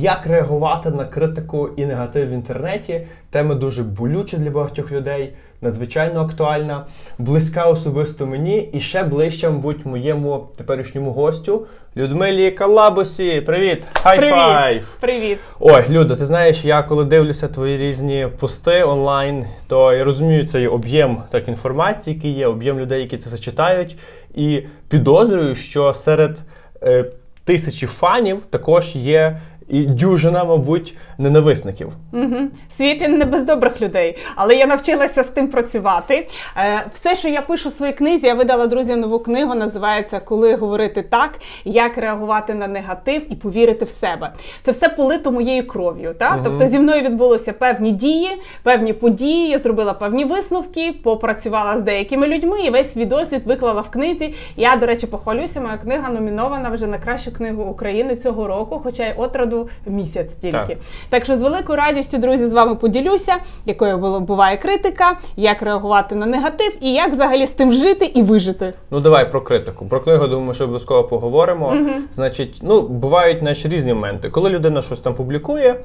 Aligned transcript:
як 0.00 0.26
реагувати 0.26 0.90
на 0.90 1.04
критику 1.04 1.68
і 1.76 1.86
негатив 1.86 2.28
в 2.28 2.32
інтернеті. 2.32 3.06
Тема 3.30 3.54
дуже 3.54 3.82
болюча 3.82 4.36
для 4.36 4.50
багатьох 4.50 4.92
людей, 4.92 5.32
надзвичайно 5.60 6.20
актуальна, 6.20 6.84
близька 7.18 7.64
особисто 7.64 8.26
мені 8.26 8.70
і 8.72 8.80
ще 8.80 9.02
ближче, 9.04 9.50
мабуть, 9.50 9.86
моєму 9.86 10.48
теперішньому 10.56 11.12
гостю 11.12 11.66
Людмилі 11.96 12.50
Калабусі. 12.50 13.40
Привіт! 13.40 13.86
Хай-файв! 13.92 14.96
Привіт! 15.00 15.38
Ой, 15.60 15.84
Люда, 15.90 16.16
ти 16.16 16.26
знаєш, 16.26 16.64
я 16.64 16.82
коли 16.82 17.04
дивлюся 17.04 17.48
твої 17.48 17.78
різні 17.78 18.28
пости 18.38 18.84
онлайн, 18.84 19.44
то 19.68 19.92
я 19.92 20.04
розумію 20.04 20.46
цей 20.46 20.66
об'єм 20.66 21.22
так 21.30 21.48
інформації, 21.48 22.16
який 22.16 22.32
є, 22.32 22.46
об'єм 22.46 22.80
людей, 22.80 23.00
які 23.00 23.18
це 23.18 23.38
читають, 23.38 23.96
і 24.34 24.62
підозрюю, 24.88 25.54
що 25.54 25.94
серед 25.94 26.42
е, 26.82 27.04
тисячі 27.44 27.86
фанів 27.86 28.40
також 28.50 28.96
є 28.96 29.40
і 29.68 29.86
дюжина, 29.86 30.44
мабуть, 30.44 30.94
ненависників. 31.18 31.88
Угу. 32.12 32.36
Світ 32.76 33.02
він 33.02 33.18
не 33.18 33.24
без 33.24 33.42
добрих 33.42 33.80
людей, 33.82 34.18
але 34.36 34.54
я 34.54 34.66
навчилася 34.66 35.24
з 35.24 35.28
тим 35.28 35.48
працювати. 35.48 36.28
Е, 36.56 36.86
все, 36.92 37.14
що 37.14 37.28
я 37.28 37.42
пишу 37.42 37.68
в 37.68 37.72
своїй 37.72 37.92
книзі, 37.92 38.26
я 38.26 38.34
видала 38.34 38.66
друзям 38.66 39.00
нову 39.00 39.18
книгу, 39.18 39.54
називається 39.54 40.20
Коли 40.20 40.56
говорити 40.56 41.02
так, 41.02 41.38
як 41.64 41.98
реагувати 41.98 42.54
на 42.54 42.68
негатив 42.68 43.32
і 43.32 43.34
повірити 43.34 43.84
в 43.84 43.90
себе. 43.90 44.32
Це 44.62 44.70
все 44.70 44.88
полито 44.88 45.32
моєю 45.32 45.66
кров'ю. 45.66 46.14
Угу. 46.20 46.40
Тобто 46.44 46.66
зі 46.66 46.78
мною 46.78 47.02
відбулися 47.02 47.52
певні 47.52 47.92
дії, 47.92 48.28
певні 48.62 48.92
події, 48.92 49.48
я 49.48 49.58
зробила 49.58 49.92
певні 49.92 50.24
висновки, 50.24 50.94
попрацювала 51.02 51.78
з 51.78 51.82
деякими 51.82 52.28
людьми 52.28 52.60
і 52.60 52.70
весь 52.70 52.92
свій 52.92 53.04
досвід 53.04 53.42
виклала 53.44 53.80
в 53.80 53.90
книзі. 53.90 54.34
Я, 54.56 54.76
до 54.76 54.86
речі, 54.86 55.06
похвалюся, 55.06 55.60
моя 55.60 55.76
книга 55.76 56.10
номінована 56.10 56.70
вже 56.70 56.86
на 56.86 56.98
кращу 56.98 57.32
книгу 57.32 57.62
України 57.62 58.16
цього 58.16 58.46
року, 58.46 58.80
хоча 58.84 59.06
й 59.06 59.12
отраду 59.52 59.68
місяць 59.86 60.34
тільки. 60.40 60.58
Так. 60.58 60.76
так 61.08 61.24
що 61.24 61.36
з 61.36 61.42
великою 61.42 61.78
радістю, 61.78 62.18
друзі, 62.18 62.48
з 62.48 62.52
вами 62.52 62.74
поділюся, 62.74 63.36
якою 63.66 63.98
було 63.98 64.20
буває 64.20 64.56
критика, 64.56 65.18
як 65.36 65.62
реагувати 65.62 66.14
на 66.14 66.26
негатив 66.26 66.72
і 66.80 66.92
як 66.92 67.12
взагалі 67.12 67.46
з 67.46 67.50
тим 67.50 67.72
жити 67.72 68.04
і 68.14 68.22
вижити. 68.22 68.74
Ну 68.90 69.00
давай 69.00 69.30
про 69.30 69.40
критику. 69.40 69.86
Про 69.86 70.00
книгу 70.00 70.26
думаю, 70.26 70.54
що 70.54 70.64
обов'язково 70.64 71.04
поговоримо. 71.04 71.66
Угу. 71.66 71.90
Значить, 72.14 72.60
ну 72.62 72.82
бувають 72.82 73.42
наші 73.42 73.68
різні 73.68 73.94
моменти, 73.94 74.30
коли 74.30 74.50
людина 74.50 74.82
щось 74.82 75.00
там 75.00 75.14
публікує. 75.14 75.80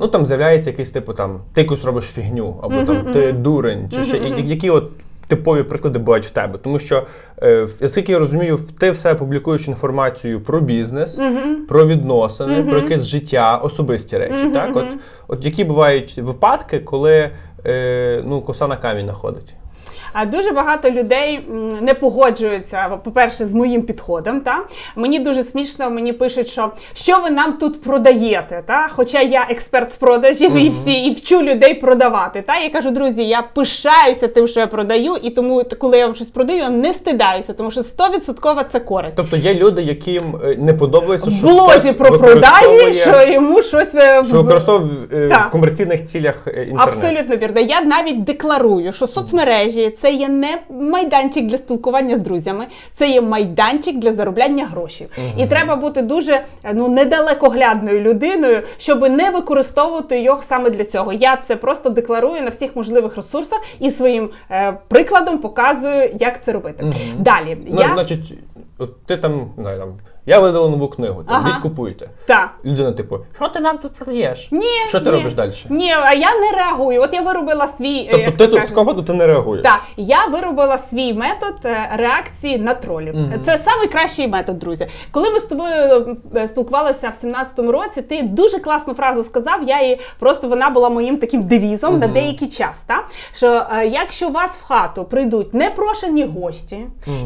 Ну 0.00 0.08
там 0.08 0.26
з'являється 0.26 0.70
якийсь 0.70 0.90
типу 0.90 1.12
там 1.12 1.40
ти 1.54 1.60
якусь 1.60 1.84
робиш 1.84 2.04
фігню, 2.04 2.56
або 2.62 2.84
там 2.84 3.12
ти 3.12 3.32
дурень, 3.32 3.90
чи 3.90 4.04
ще 4.04 4.18
які 4.18 4.70
от 4.70 4.84
типові 5.36 5.62
приклади 5.62 5.98
бувають 5.98 6.26
в 6.26 6.30
тебе. 6.30 6.58
Тому 6.58 6.78
що, 6.78 7.06
е, 7.42 7.66
наскільки 7.80 8.12
я 8.12 8.18
розумію, 8.18 8.58
ти 8.80 8.90
все 8.90 9.14
публікуєш 9.14 9.68
інформацію 9.68 10.40
про 10.40 10.60
бізнес, 10.60 11.18
uh-huh. 11.18 11.66
про 11.68 11.86
відносини, 11.86 12.54
uh-huh. 12.54 12.70
про 12.70 12.78
якесь 12.78 13.04
життя, 13.04 13.56
особисті 13.56 14.18
речі. 14.18 14.44
Uh-huh. 14.44 14.52
Так, 14.52 14.76
от, 14.76 14.86
от 15.28 15.44
які 15.44 15.64
бувають 15.64 16.18
випадки, 16.18 16.78
коли 16.78 17.30
е, 17.66 18.22
ну, 18.26 18.40
коса 18.42 18.66
на 18.66 18.76
камінь 18.76 19.06
находить. 19.06 19.54
А 20.12 20.26
дуже 20.26 20.50
багато 20.50 20.90
людей 20.90 21.40
не 21.80 21.94
погоджуються, 21.94 22.98
по-перше, 23.04 23.46
з 23.46 23.54
моїм 23.54 23.82
підходом. 23.82 24.40
Та 24.40 24.58
Мені 24.96 25.18
дуже 25.18 25.44
смішно, 25.44 25.90
мені 25.90 26.12
пишуть, 26.12 26.48
що 26.48 26.70
що 26.94 27.18
ви 27.18 27.30
нам 27.30 27.52
тут 27.52 27.82
продаєте. 27.82 28.62
Та? 28.66 28.88
Хоча 28.90 29.20
я 29.20 29.46
експерт 29.50 29.92
з 29.92 29.96
продажів 29.96 30.56
і 30.56 30.68
всі 30.68 31.04
і 31.04 31.14
вчу 31.14 31.42
людей 31.42 31.74
продавати. 31.74 32.42
Та? 32.42 32.56
Я 32.56 32.70
кажу, 32.70 32.90
друзі, 32.90 33.24
я 33.24 33.42
пишаюся 33.54 34.28
тим, 34.28 34.48
що 34.48 34.60
я 34.60 34.66
продаю, 34.66 35.16
і 35.22 35.30
тому, 35.30 35.64
коли 35.78 35.98
я 35.98 36.06
вам 36.06 36.14
щось 36.14 36.28
продаю, 36.28 36.58
я 36.58 36.70
не 36.70 36.92
стидаюся, 36.92 37.52
тому 37.52 37.70
що 37.70 37.80
100% 37.80 38.64
це 38.72 38.80
користь. 38.80 39.16
Тобто 39.16 39.36
є 39.36 39.54
люди, 39.54 39.82
яким 39.82 40.36
е, 40.44 40.56
не 40.58 40.74
подобається 40.74 41.30
що 41.30 41.46
В 41.46 41.50
блозі 41.50 41.92
про 41.92 42.18
продажі, 42.18 42.94
що 42.94 43.32
йому 43.32 43.62
щось 43.62 43.94
е, 43.94 44.24
що 44.28 44.42
використовує 44.42 44.92
е, 45.12 45.28
в 45.48 45.50
комерційних 45.50 46.04
цілях 46.04 46.34
інтернет. 46.46 46.78
Абсолютно 46.78 47.36
вірно. 47.36 47.60
Я 47.60 47.80
навіть 47.80 48.24
декларую, 48.24 48.92
що 48.92 49.06
соцмережі 49.06 49.90
це 50.02 50.12
є 50.12 50.28
не 50.28 50.58
майданчик 50.70 51.46
для 51.46 51.58
спілкування 51.58 52.16
з 52.16 52.20
друзями, 52.20 52.66
це 52.92 53.08
є 53.08 53.20
майданчик 53.20 53.98
для 53.98 54.12
заробляння 54.12 54.66
грошей. 54.66 55.08
Угу. 55.18 55.42
І 55.42 55.46
треба 55.46 55.76
бути 55.76 56.02
дуже 56.02 56.40
ну 56.74 56.88
недалекоглядною 56.88 58.00
людиною, 58.00 58.62
щоб 58.78 59.02
не 59.02 59.30
використовувати 59.30 60.22
його 60.22 60.42
саме 60.42 60.70
для 60.70 60.84
цього. 60.84 61.12
Я 61.12 61.36
це 61.36 61.56
просто 61.56 61.90
декларую 61.90 62.42
на 62.42 62.50
всіх 62.50 62.76
можливих 62.76 63.16
ресурсах 63.16 63.60
і 63.80 63.90
своїм 63.90 64.30
е, 64.50 64.72
прикладом 64.88 65.38
показую, 65.38 66.10
як 66.20 66.44
це 66.44 66.52
робити. 66.52 66.84
Угу. 66.84 66.94
Далі 67.18 67.58
ну, 67.66 67.80
я 67.80 67.90
значить, 67.94 68.34
от 68.78 69.06
ти 69.06 69.16
там 69.16 69.50
не 69.56 69.78
там. 69.78 69.98
Я 70.26 70.40
видала 70.40 70.68
нову 70.68 70.88
книгу, 70.88 71.24
там 71.24 71.42
ага. 71.46 71.60
купуйте. 71.62 72.10
Так. 72.26 72.54
Людина, 72.64 72.92
типу, 72.92 73.18
що 73.36 73.48
ти 73.48 73.60
нам 73.60 73.78
тут 73.78 73.92
продаєш? 73.92 74.48
Ні. 74.52 74.88
Що 74.88 75.00
ти 75.00 75.04
ні, 75.04 75.10
робиш 75.10 75.34
далі? 75.34 75.52
Ні, 75.68 75.92
а 75.92 76.14
я 76.14 76.34
не 76.34 76.52
реагую. 76.56 77.02
От 77.02 77.14
я 77.14 77.20
виробила 77.20 77.66
свій. 77.66 78.08
Тобто 78.10 78.30
ти 78.30 78.46
тут 78.46 78.66
такого 78.68 79.02
ти 79.02 79.12
не 79.12 79.26
реагуєш? 79.26 79.62
Так, 79.62 79.82
я 79.96 80.26
виробила 80.26 80.78
свій 80.78 81.14
метод 81.14 81.54
е, 81.64 81.88
реакції 81.96 82.58
на 82.58 82.74
тролів. 82.74 83.14
Mm-hmm. 83.14 83.38
Це 83.44 83.58
найкращий 83.66 84.28
метод, 84.28 84.58
друзі. 84.58 84.86
Коли 85.10 85.30
ми 85.30 85.40
з 85.40 85.44
тобою 85.44 86.16
е, 86.36 86.48
спілкувалися 86.48 87.12
в 87.22 87.26
17-му 87.26 87.72
році, 87.72 88.02
ти 88.02 88.22
дуже 88.22 88.58
класну 88.58 88.94
фразу 88.94 89.24
сказав. 89.24 89.62
Я 89.66 89.82
її 89.82 90.00
просто 90.18 90.48
вона 90.48 90.70
була 90.70 90.88
моїм 90.88 91.16
таким 91.18 91.42
девізом 91.42 91.98
на 91.98 92.06
деякий 92.06 92.48
час. 92.48 92.82
Та? 92.86 93.02
Що 93.34 93.62
е, 93.76 93.86
якщо 93.86 94.28
вас 94.28 94.50
в 94.50 94.62
хату 94.62 95.04
прийдуть 95.04 95.54
непрошені 95.54 96.24
гості 96.24 96.78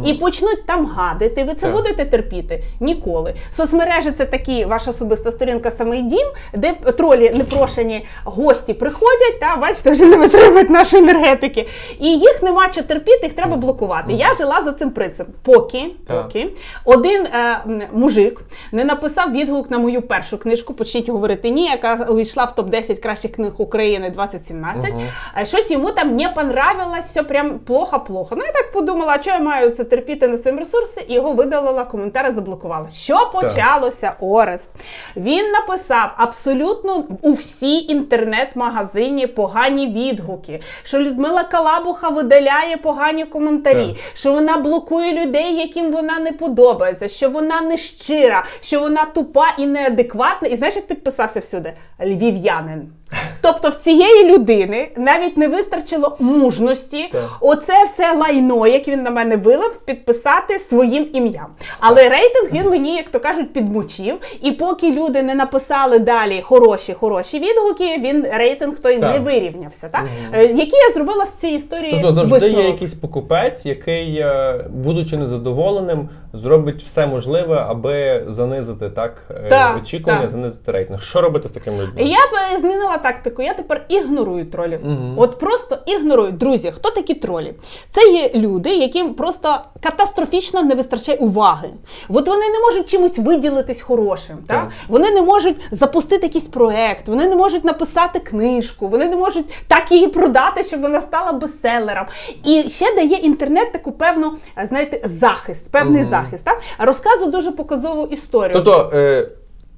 і 0.04 0.14
почнуть 0.14 0.66
там 0.66 0.86
гадити, 0.86 1.44
ви 1.44 1.54
це 1.54 1.70
будете 1.70 2.04
терпіти 2.04 2.64
ніколи. 2.86 3.34
Соцмережі 3.56 4.10
це 4.10 4.24
такі 4.24 4.64
ваша 4.64 4.90
особиста 4.90 5.32
сторінка 5.32 5.70
самий 5.70 6.02
дім, 6.02 6.26
де 6.54 6.72
тролі 6.72 7.30
непрошені 7.30 8.06
гості 8.24 8.74
приходять, 8.74 9.40
та 9.40 9.56
бачите, 9.56 9.90
вже 9.90 10.04
не 10.04 10.16
витримують 10.16 10.70
нашої 10.70 11.02
енергетики. 11.02 11.68
І 12.00 12.18
їх 12.18 12.42
нема 12.42 12.72
що 12.72 12.82
терпіти, 12.82 13.20
їх 13.22 13.32
треба 13.32 13.56
блокувати. 13.56 14.12
Я 14.12 14.34
жила 14.34 14.62
за 14.64 14.72
цим 14.72 14.90
принципом. 14.90 15.34
Поки 15.42 15.90
поки 16.06 16.52
один 16.84 17.26
е, 17.26 17.60
мужик 17.92 18.40
не 18.72 18.84
написав 18.84 19.32
відгук 19.32 19.70
на 19.70 19.78
мою 19.78 20.02
першу 20.02 20.38
книжку, 20.38 20.74
почніть 20.74 21.08
говорити 21.08 21.50
ні, 21.50 21.64
яка 21.66 22.06
увійшла 22.10 22.44
в 22.44 22.60
топ-10 22.60 23.02
кращих 23.02 23.32
книг 23.32 23.52
України 23.58 24.10
2017. 24.10 24.84
Uh-huh. 24.84 25.46
Щось 25.46 25.70
йому 25.70 25.90
там 25.90 26.16
не 26.16 26.28
понравилось, 26.28 27.06
все 27.10 27.22
прям 27.22 27.58
плохо-плохо. 27.58 28.36
Ну 28.36 28.44
я 28.44 28.52
так 28.52 28.72
подумала, 28.72 29.16
а 29.18 29.22
що 29.22 29.30
я 29.30 29.38
маю 29.38 29.70
це 29.70 29.84
терпіти 29.84 30.28
на 30.28 30.38
своєму 30.38 30.60
ресурсі, 30.60 31.00
і 31.08 31.14
його 31.14 31.32
видалила, 31.32 31.84
коментари 31.84 32.32
заблокувала. 32.32 32.75
Що 32.92 33.16
що 33.16 33.40
почалося 33.40 34.12
Орест? 34.20 34.68
Він 35.16 35.50
написав 35.50 36.10
абсолютно 36.16 37.04
у 37.22 37.32
всій 37.32 37.78
інтернет-магазині 37.78 39.26
погані 39.26 39.86
відгуки, 39.86 40.60
що 40.82 40.98
Людмила 40.98 41.44
Калабуха 41.44 42.08
видаляє 42.08 42.76
погані 42.76 43.24
коментарі, 43.24 43.86
так. 43.86 43.96
що 44.14 44.32
вона 44.32 44.56
блокує 44.56 45.24
людей, 45.24 45.56
яким 45.56 45.92
вона 45.92 46.18
не 46.18 46.32
подобається, 46.32 47.08
що 47.08 47.30
вона 47.30 47.60
не 47.60 47.76
щира, 47.76 48.44
що 48.60 48.80
вона 48.80 49.04
тупа 49.04 49.46
і 49.58 49.66
неадекватна. 49.66 50.48
І 50.48 50.56
знаєш, 50.56 50.76
як 50.76 50.86
підписався 50.86 51.40
всюди? 51.40 51.72
Львів'янин. 52.00 52.92
Тобто 53.40 53.68
в 53.68 53.74
цієї 53.74 54.32
людини 54.32 54.88
навіть 54.96 55.36
не 55.36 55.48
вистачило 55.48 56.16
мужності, 56.20 57.08
так. 57.12 57.30
оце 57.40 57.84
все 57.84 58.16
лайно, 58.16 58.66
яке 58.66 58.90
він 58.90 59.02
на 59.02 59.10
мене 59.10 59.36
вилив, 59.36 59.80
підписати 59.84 60.58
своїм 60.58 61.06
ім'ям. 61.12 61.46
Але 61.80 62.02
так. 62.02 62.12
рейтинг 62.12 62.52
він 62.52 62.65
мені, 62.66 62.96
як 62.96 63.08
то 63.08 63.20
кажуть, 63.20 63.52
підмочив. 63.52 64.18
І 64.42 64.52
поки 64.52 64.92
люди 64.92 65.22
не 65.22 65.34
написали 65.34 65.98
далі 65.98 66.42
хороші, 66.42 66.92
хороші 66.92 67.38
відгуки, 67.38 67.98
він 67.98 68.26
рейтинг 68.32 68.78
той 68.78 68.98
так. 68.98 69.12
не 69.12 69.20
вирівнявся. 69.20 69.88
Так? 69.88 70.04
Угу. 70.04 70.42
Які 70.42 70.76
я 70.88 70.94
зробила 70.94 71.26
з 71.26 71.32
цієї 71.32 71.58
історії? 71.58 71.90
Тобто 71.92 72.12
завжди 72.12 72.38
висновок. 72.38 72.64
є 72.64 72.70
якийсь 72.70 72.94
покупець, 72.94 73.66
який, 73.66 74.16
е, 74.16 74.64
будучи 74.70 75.16
незадоволеним, 75.16 76.08
зробить 76.32 76.82
все 76.82 77.06
можливе, 77.06 77.66
аби 77.68 78.24
занизити 78.28 78.90
так, 78.90 79.22
е, 79.30 79.48
так 79.48 79.76
очікування, 79.82 80.20
так. 80.20 80.30
занизити 80.30 80.72
рейтинг. 80.72 81.02
Що 81.02 81.20
робити 81.20 81.48
з 81.48 81.52
такими 81.52 81.82
людьми? 81.82 82.02
Я 82.02 82.18
б 82.18 82.60
змінила 82.60 82.96
тактику. 82.96 83.42
Я 83.42 83.54
тепер 83.54 83.86
ігнорую 83.88 84.46
тролів. 84.46 84.80
Угу. 84.84 85.14
От 85.16 85.38
просто 85.38 85.78
ігнорую. 85.86 86.32
Друзі, 86.32 86.72
хто 86.74 86.90
такі 86.90 87.14
тролі? 87.14 87.54
Це 87.90 88.08
є 88.10 88.30
люди, 88.34 88.70
яким 88.70 89.14
просто 89.14 89.58
катастрофічно 89.80 90.62
не 90.62 90.74
вистачає 90.74 91.18
уваги. 91.18 91.68
От 92.08 92.28
вони 92.28 92.48
не 92.56 92.62
можуть 92.62 92.90
чимось 92.90 93.18
виділитись 93.18 93.80
хорошим. 93.80 94.36
Так? 94.46 94.60
так? 94.60 94.72
Вони 94.88 95.10
не 95.10 95.22
можуть 95.22 95.56
запустити 95.70 96.26
якийсь 96.26 96.48
проект, 96.48 97.08
вони 97.08 97.28
не 97.28 97.36
можуть 97.36 97.64
написати 97.64 98.18
книжку, 98.18 98.88
вони 98.88 99.08
не 99.08 99.16
можуть 99.16 99.64
так 99.68 99.92
її 99.92 100.08
продати, 100.08 100.62
щоб 100.64 100.80
вона 100.80 101.00
стала 101.00 101.32
бестселером. 101.32 102.04
І 102.44 102.62
ще 102.68 102.94
дає 102.94 103.16
інтернет 103.16 103.72
таку 103.72 103.92
певну, 103.92 104.32
знаєте, 104.68 105.00
захист, 105.04 105.70
певний 105.70 106.02
угу. 106.02 106.10
захист. 106.10 106.44
Так? 106.44 106.60
Розказую 106.78 107.30
дуже 107.30 107.52
показову 107.52 108.06
історію. 108.06 108.52
Тобто, 108.52 108.90
е, 108.94 109.28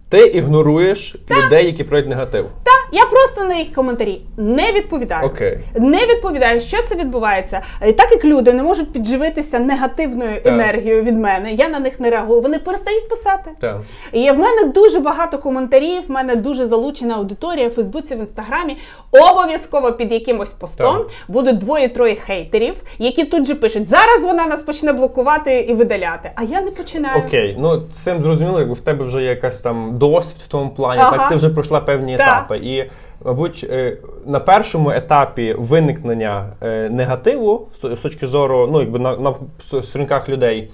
ти 0.09 0.19
ігноруєш 0.27 1.17
людей, 1.31 1.67
які 1.67 1.85
проють 1.85 2.09
негатив. 2.09 2.47
Так. 2.63 2.75
я 2.93 3.05
просто 3.05 3.45
на 3.45 3.55
їх 3.55 3.73
коментарі 3.73 4.21
не 4.37 4.73
відповідаю. 4.73 5.27
Окей. 5.27 5.59
Не 5.75 6.07
відповідаю, 6.07 6.61
що 6.61 6.77
це 6.89 6.95
відбувається. 6.95 7.61
І 7.89 7.93
так 7.93 8.13
як 8.13 8.25
люди 8.25 8.53
не 8.53 8.63
можуть 8.63 8.93
підживитися 8.93 9.59
негативною 9.59 10.35
Так. 10.35 10.47
енергією 10.47 11.03
від 11.03 11.19
мене, 11.19 11.53
я 11.53 11.69
на 11.69 11.79
них 11.79 12.01
не 12.01 12.11
реагую. 12.11 12.41
Вони 12.41 12.59
перестають 12.59 13.09
писати. 13.09 13.51
Так. 13.61 13.81
І 14.13 14.31
в 14.31 14.39
мене 14.39 14.65
дуже 14.65 15.01
багато 15.01 15.39
коментарів, 15.39 16.03
в 16.09 16.11
мене 16.11 16.37
дуже 16.37 16.67
залучена 16.67 17.15
аудиторія 17.15 17.69
в 17.69 17.71
Фейсбуці, 17.71 18.15
в 18.15 18.19
інстаграмі. 18.19 18.77
Обов'язково 19.13 19.93
під 19.93 20.13
якимось 20.13 20.51
постом 20.51 20.97
Так. 20.97 21.07
будуть 21.29 21.59
двоє-троє 21.59 22.15
хейтерів, 22.15 22.75
які 22.99 23.25
тут 23.25 23.47
же 23.47 23.55
пишуть: 23.55 23.89
зараз 23.89 24.23
вона 24.23 24.47
нас 24.47 24.63
почне 24.63 24.93
блокувати 24.93 25.61
і 25.61 25.75
видаляти. 25.75 26.31
А 26.35 26.43
я 26.43 26.61
не 26.63 26.71
починаю. 26.71 27.23
Окей, 27.27 27.57
ну 27.61 27.83
з 27.93 27.97
цим 27.97 28.23
зрозуміло, 28.23 28.59
якби 28.59 28.75
в 28.75 28.81
тебе 28.81 29.05
вже 29.05 29.23
є 29.23 29.29
якась 29.29 29.61
там 29.61 29.98
досвід 29.99 30.43
в 30.43 30.47
тому 30.49 30.71
плані, 30.71 31.01
Ага. 31.05 31.17
так 31.17 31.29
ти 31.29 31.37
вже 31.37 31.49
пройшла 31.49 31.81
певні 31.81 32.17
Так. 32.17 32.29
етапи. 32.29 32.57
І, 32.59 32.91
мабуть, 33.25 33.67
е, 33.71 33.97
на 34.27 34.41
першому 34.41 34.91
етапі 34.91 35.55
виникнення 35.59 36.47
е, 36.63 36.89
негативу 36.91 37.69
з 37.83 37.99
точки 37.99 38.27
зору, 38.27 38.69
ну 38.73 38.81
якби 38.81 38.99
на, 38.99 39.17
на 39.17 39.35
сторінках 39.83 40.29
людей. 40.29 40.71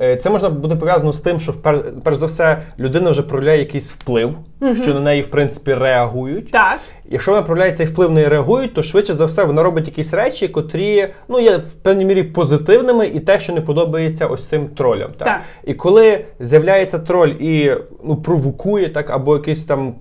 е, 0.00 0.16
Це 0.16 0.30
можна 0.30 0.50
буде 0.50 0.76
пов'язано 0.76 1.12
з 1.12 1.20
тим, 1.20 1.40
що 1.40 1.52
перш 2.04 2.16
за 2.16 2.26
все 2.26 2.62
людина 2.78 3.10
вже 3.10 3.22
проявляє 3.22 3.58
якийсь 3.58 3.92
вплив, 3.92 4.38
що 4.82 4.94
на 4.94 5.00
неї 5.00 5.22
в 5.22 5.26
принципі 5.26 5.74
реагують. 5.74 6.50
Так. 6.50 6.78
Якщо 7.10 7.30
вона 7.30 7.42
проявляє 7.42 7.72
цей 7.72 7.86
вплив 7.86 8.10
не 8.10 8.28
реагують, 8.28 8.74
то 8.74 8.82
швидше 8.82 9.14
за 9.14 9.24
все 9.24 9.44
вона 9.44 9.62
робить 9.62 9.86
якісь 9.86 10.14
речі, 10.14 10.48
котрі 10.48 11.08
ну 11.28 11.40
є 11.40 11.56
в 11.56 11.70
певній 11.72 12.04
мірі 12.04 12.22
позитивними, 12.22 13.06
і 13.06 13.20
те, 13.20 13.38
що 13.38 13.52
не 13.52 13.60
подобається 13.60 14.26
ось 14.26 14.48
цим 14.48 14.68
тролям. 14.68 15.10
Так? 15.18 15.28
Так. 15.28 15.40
І 15.64 15.74
коли 15.74 16.24
з'являється 16.40 16.98
троль 16.98 17.28
і 17.28 17.76
ну 18.04 18.16
провокує 18.16 18.88
так, 18.88 19.10
або 19.10 19.36
якийсь 19.36 19.64
там 19.64 19.94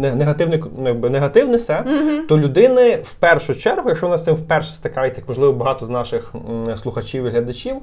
не- 0.00 0.14
негативний 0.14 0.62
ну, 0.78 0.88
якби, 0.88 1.10
негатив 1.10 1.48
несе, 1.48 1.84
то 2.28 2.38
людини 2.38 2.98
в 3.02 3.14
першу 3.14 3.54
чергу, 3.54 3.82
якщо 3.88 4.06
вона 4.06 4.18
з 4.18 4.24
цим 4.24 4.34
вперше 4.34 4.72
стикається, 4.72 5.20
як 5.20 5.28
можливо 5.28 5.52
багато 5.52 5.86
з 5.86 5.88
наших 5.88 6.34
м, 6.68 6.76
слухачів 6.76 7.24
і 7.24 7.28
глядачів, 7.28 7.74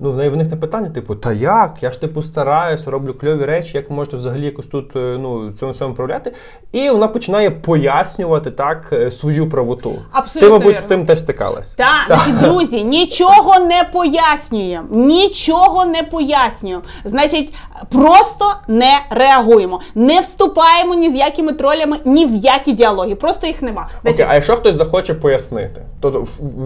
ну 0.00 0.10
в 0.12 0.16
неї 0.16 0.30
виникне 0.30 0.56
питання, 0.56 0.90
типу, 0.90 1.14
та 1.14 1.32
як? 1.32 1.74
Я 1.80 1.90
ж 1.90 2.00
типу 2.00 2.22
стараюся, 2.22 2.90
роблю 2.90 3.14
кльові 3.14 3.44
речі, 3.44 3.76
як 3.76 3.90
можете 3.90 4.16
взагалі 4.16 4.44
якось 4.44 4.66
тут 4.66 4.96
е, 4.96 5.16
ну 5.20 5.52
цьому 5.52 5.71
всьому 5.72 5.94
проявляти? 5.94 6.32
І 6.72 6.90
вона 6.90 7.08
починає 7.08 7.50
пояснювати 7.50 8.50
так 8.50 8.88
е, 8.92 9.10
свою 9.10 9.48
правоту. 9.48 10.02
Абсолютно 10.12 10.40
Ти, 10.40 10.64
мабуть, 10.64 10.78
з 10.78 10.82
тим 10.82 11.06
теж 11.06 11.18
стикалась. 11.18 11.70
Так, 11.74 12.04
значить, 12.06 12.38
друзі, 12.38 12.84
нічого 12.84 13.58
не 13.58 13.84
пояснюємо. 13.92 14.88
Нічого 14.90 15.84
не 15.84 16.02
пояснюємо. 16.02 16.82
Значить, 17.04 17.54
просто 17.90 18.54
не 18.68 19.02
реагуємо. 19.10 19.80
Не 19.94 20.20
вступаємо 20.20 20.94
ні 20.94 21.10
з 21.10 21.14
якими 21.14 21.52
тролями, 21.52 21.96
ні 22.04 22.26
в 22.26 22.36
які 22.36 22.72
діалоги. 22.72 23.14
Просто 23.14 23.46
їх 23.46 23.62
нема. 23.62 23.88
Значить, 24.02 24.20
Окей, 24.20 24.26
а 24.30 24.34
якщо 24.34 24.56
хтось 24.56 24.76
захоче 24.76 25.14
пояснити, 25.14 25.82
то 26.00 26.10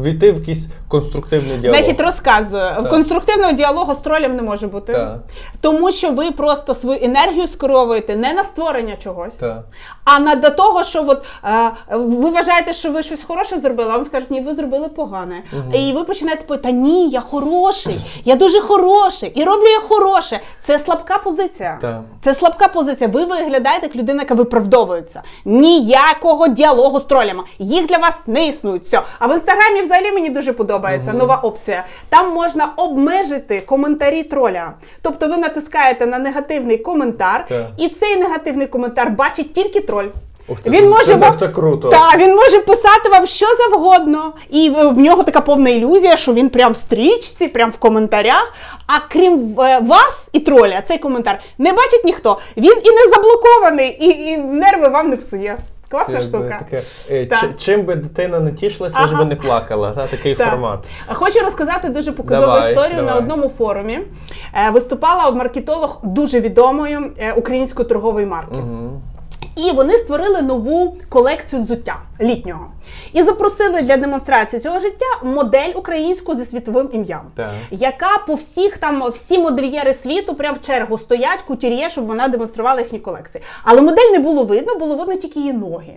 війти 0.02 0.32
в 0.32 0.34
якийсь 0.34 0.68
конструктивний 0.88 1.58
діалог. 1.58 1.80
Значить, 1.80 2.00
розказую. 2.00 2.90
Конструктивного 2.90 3.52
діалогу 3.52 3.94
з 3.94 3.96
тролем 3.96 4.36
не 4.36 4.42
може 4.42 4.66
бути. 4.66 4.92
Так. 4.92 5.18
Тому 5.60 5.92
що 5.92 6.10
ви 6.10 6.30
просто 6.30 6.74
свою 6.74 6.98
енергію 7.02 7.46
скеровуєте 7.46 8.16
не 8.16 8.32
на 8.32 8.44
створення 8.44 8.95
чогось, 8.96 9.34
Так. 9.34 9.64
а 10.04 10.18
на 10.18 10.34
до 10.34 10.50
того, 10.50 10.84
що 10.84 11.04
от, 11.08 11.24
е, 11.44 11.70
ви 11.90 12.30
вважаєте, 12.30 12.72
що 12.72 12.90
ви 12.92 13.02
щось 13.02 13.24
хороше 13.24 13.60
зробили, 13.60 13.90
а 13.92 13.96
вам 13.96 14.06
скажуть, 14.06 14.30
ні, 14.30 14.40
ви 14.40 14.54
зробили 14.54 14.88
погане. 14.88 15.42
І 15.74 15.92
ви 15.92 16.04
починаєте 16.04 16.44
пити, 16.44 16.62
та 16.62 16.70
ні, 16.70 17.08
я 17.08 17.20
хороший, 17.20 18.00
я 18.24 18.36
дуже 18.36 18.60
хороший, 18.60 19.28
і 19.28 19.44
роблю 19.44 19.66
я 19.68 19.80
хороше. 19.80 20.40
Це 20.66 20.78
слабка 20.78 21.18
позиція. 21.18 21.78
Так. 21.80 22.00
Це 22.24 22.34
слабка 22.34 22.68
позиція. 22.68 23.10
Ви 23.10 23.24
виглядаєте 23.24 23.86
як 23.86 23.96
людина, 23.96 24.22
яка 24.22 24.34
виправдовується. 24.34 25.22
Ніякого 25.44 26.48
діалогу 26.48 27.00
з 27.00 27.04
тролями. 27.04 27.42
Їх 27.58 27.86
для 27.86 27.98
вас 27.98 28.14
не 28.26 28.46
існують. 28.48 28.86
Все. 28.86 29.02
А 29.18 29.26
в 29.26 29.34
інстаграмі 29.34 29.82
взагалі 29.82 30.12
мені 30.12 30.30
дуже 30.30 30.52
подобається 30.52 31.12
нова 31.12 31.36
опція. 31.42 31.84
Там 32.08 32.34
можна 32.34 32.72
обмежити 32.76 33.60
коментарі 33.60 34.22
троля. 34.22 34.72
Тобто 35.02 35.28
ви 35.28 35.36
натискаєте 35.36 36.06
на 36.06 36.18
негативний 36.18 36.78
коментар, 36.78 37.46
Так. 37.48 37.66
і 37.78 37.88
цей 37.88 38.16
негативний 38.16 38.66
коментар 38.66 38.85
бачить 39.10 39.52
тільки 39.52 39.80
троль. 39.80 40.06
Ух 40.48 40.58
ти, 40.60 40.70
Він 40.70 40.88
може 40.88 41.04
це 41.04 41.14
вам 41.14 41.34
так 41.36 41.52
круто. 41.52 41.88
Та, 41.88 42.12
він 42.18 42.36
може 42.36 42.58
писати 42.58 43.08
вам 43.10 43.26
що 43.26 43.46
завгодно, 43.56 44.32
і 44.50 44.70
в, 44.70 44.88
в 44.88 44.98
нього 44.98 45.22
така 45.22 45.40
повна 45.40 45.70
ілюзія, 45.70 46.16
що 46.16 46.32
він 46.32 46.48
прям 46.48 46.72
в 46.72 46.76
стрічці, 46.76 47.48
прям 47.48 47.70
в 47.70 47.76
коментарях. 47.76 48.52
А 48.86 49.00
крім 49.08 49.60
е, 49.60 49.80
вас 49.80 50.28
і 50.32 50.40
троля, 50.40 50.82
цей 50.88 50.98
коментар 50.98 51.40
не 51.58 51.72
бачить 51.72 52.04
ніхто. 52.04 52.38
Він 52.56 52.74
і 52.84 52.90
не 52.90 53.12
заблокований, 53.14 53.88
і, 54.00 54.32
і 54.32 54.38
нерви 54.38 54.88
вам 54.88 55.08
не 55.08 55.16
псує. 55.16 55.56
Класна 55.88 56.20
штука. 56.20 56.58
Таке, 56.58 56.82
е, 57.10 57.26
Так. 57.26 57.40
чи- 57.40 57.54
чим 57.58 57.82
би 57.84 57.94
дитина 57.94 58.40
не 58.40 58.52
тішилась, 58.52 58.92
Ага. 58.96 59.18
би 59.18 59.24
не 59.24 59.36
плакала. 59.36 59.90
Та, 59.92 60.06
такий 60.06 60.34
Так. 60.34 60.48
формат. 60.50 60.88
Хочу 61.12 61.40
розказати 61.40 61.88
дуже 61.88 62.12
показову 62.12 62.46
Давай, 62.52 62.72
історію 62.72 63.02
на 63.02 63.14
одному 63.14 63.48
форумі. 63.48 64.00
Е, 64.54 64.70
Виступала 64.70 65.30
маркетолог 65.30 66.00
дуже 66.02 66.40
відомої 66.40 66.98
е, 67.18 67.32
української 67.32 67.88
торгової 67.88 68.26
марки. 68.26 68.60
І 69.56 69.70
вони 69.72 69.96
створили 69.98 70.42
нову 70.42 70.96
колекцію 71.08 71.62
взуття 71.62 71.96
літнього. 72.20 72.66
І 73.12 73.22
запросили 73.22 73.82
для 73.82 73.96
демонстрації 73.96 74.62
цього 74.62 74.80
життя 74.80 75.06
модель 75.22 75.72
українську 75.74 76.34
зі 76.34 76.44
світовим 76.44 76.88
ім'ям, 76.92 77.20
Так. 77.34 77.50
яка 77.70 78.18
по 78.26 78.34
всіх 78.34 78.78
там 78.78 79.10
всі 79.10 79.38
модельєри 79.38 79.92
світу 79.94 80.34
прям 80.34 80.54
в 80.54 80.60
чергу 80.60 80.98
стоять, 80.98 81.42
кутюр'є, 81.46 81.90
щоб 81.90 82.06
вона 82.06 82.28
демонструвала 82.28 82.80
їхні 82.80 82.98
колекції. 82.98 83.44
Але 83.64 83.80
модель 83.80 84.10
не 84.12 84.18
було 84.18 84.44
видно, 84.44 84.74
було 84.74 84.96
видно 84.96 85.16
тільки 85.16 85.40
її 85.40 85.52
ноги. 85.52 85.94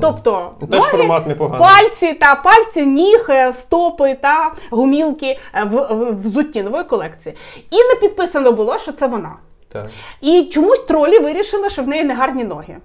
Тобто 0.00 0.50
Ну, 0.60 0.66
теж 0.68 0.80
ноги, 0.80 0.90
формат 0.98 1.26
непоганий. 1.26 1.68
пальці 1.68 2.12
та 2.12 2.34
пальці, 2.34 2.86
ніг, 2.86 3.26
е, 3.30 3.52
стопи 3.52 4.16
та 4.22 4.52
гумілки 4.70 5.38
е, 5.54 5.64
в, 5.64 5.94
в 5.94 6.20
взутті 6.20 6.62
нової 6.62 6.84
колекції. 6.84 7.34
І 7.70 7.76
не 7.76 7.94
підписано 8.00 8.52
було, 8.52 8.78
що 8.78 8.92
це 8.92 9.06
вона. 9.06 9.36
Так. 9.72 9.86
І 10.20 10.42
чомусь 10.42 10.80
тролі 10.80 11.18
вирішили, 11.18 11.70
що 11.70 11.82
в 11.82 11.88
неї 11.88 12.04
не 12.04 12.14
гарні 12.14 12.44
ноги. 12.44 12.76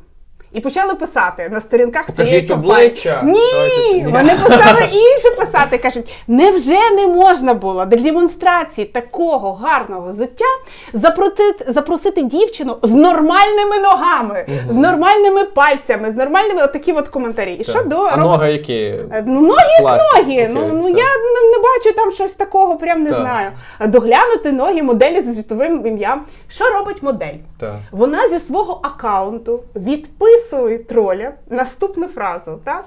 І 0.54 0.60
почали 0.60 0.96
писати 0.96 1.50
на 1.52 1.62
сторінках 1.62 2.06
цієї 2.16 2.48
компанії. 2.48 2.74
обличчя. 2.78 3.22
Ні, 3.24 4.06
вони 4.14 4.36
почали 4.44 4.82
інше 4.92 5.32
писати. 5.38 5.78
Кажуть, 5.78 6.16
невже 6.28 6.92
не 6.92 7.08
можна 7.08 7.54
було 7.54 7.86
для 7.86 7.98
демонстрації 7.98 8.88
такого 8.88 9.54
гарного 9.54 10.10
взуття 10.12 10.46
запросити, 10.94 11.66
запросити 11.72 12.22
дівчину 12.22 12.76
з 12.84 12.92
нормальними 12.92 13.80
ногами, 13.84 14.46
з 14.70 14.76
нормальними 14.76 15.44
пальцями, 15.44 16.12
з 16.12 16.16
нормальними 16.16 16.64
отакі 16.64 16.94
от 16.94 17.08
коментарі. 17.08 17.54
І 17.54 17.64
що 17.64 17.84
до 17.84 17.98
А 17.98 18.16
роб- 18.16 18.20
ноги 18.24 18.52
які? 18.52 18.74
Е, 18.74 19.24
Ну, 19.28 19.42
ноги 19.42 19.62
як 19.82 19.84
ноги. 20.16 20.50
ну, 20.54 20.62
ну 20.74 20.88
так. 20.90 20.98
я 20.98 21.06
не, 21.18 21.52
не 21.52 21.58
бачу 21.64 21.96
там 21.96 22.12
щось 22.12 22.32
такого, 22.34 22.76
прям 22.76 23.04
не 23.04 23.10
Так. 23.10 23.20
знаю. 23.20 23.50
Доглянути 23.88 24.52
ноги 24.52 24.84
моделі 24.84 25.22
зі 25.22 25.34
світовим 25.34 25.88
ім'ям. 25.88 26.22
Що 26.50 26.70
робить 26.70 27.04
модель? 27.04 27.36
Так. 27.60 27.76
Вона 27.92 28.30
зі 28.30 28.40
свого 28.40 28.80
аккаунту 28.84 29.60
відписує 29.76 30.41
троля 30.90 31.32
наступну 31.50 32.08
фразу. 32.08 32.60
да? 32.66 32.84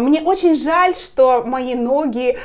Мне 0.00 0.20
дуже 0.20 0.54
жаль, 0.54 0.92
що 0.92 1.42
мої 1.46 1.76
ноги 1.76 2.36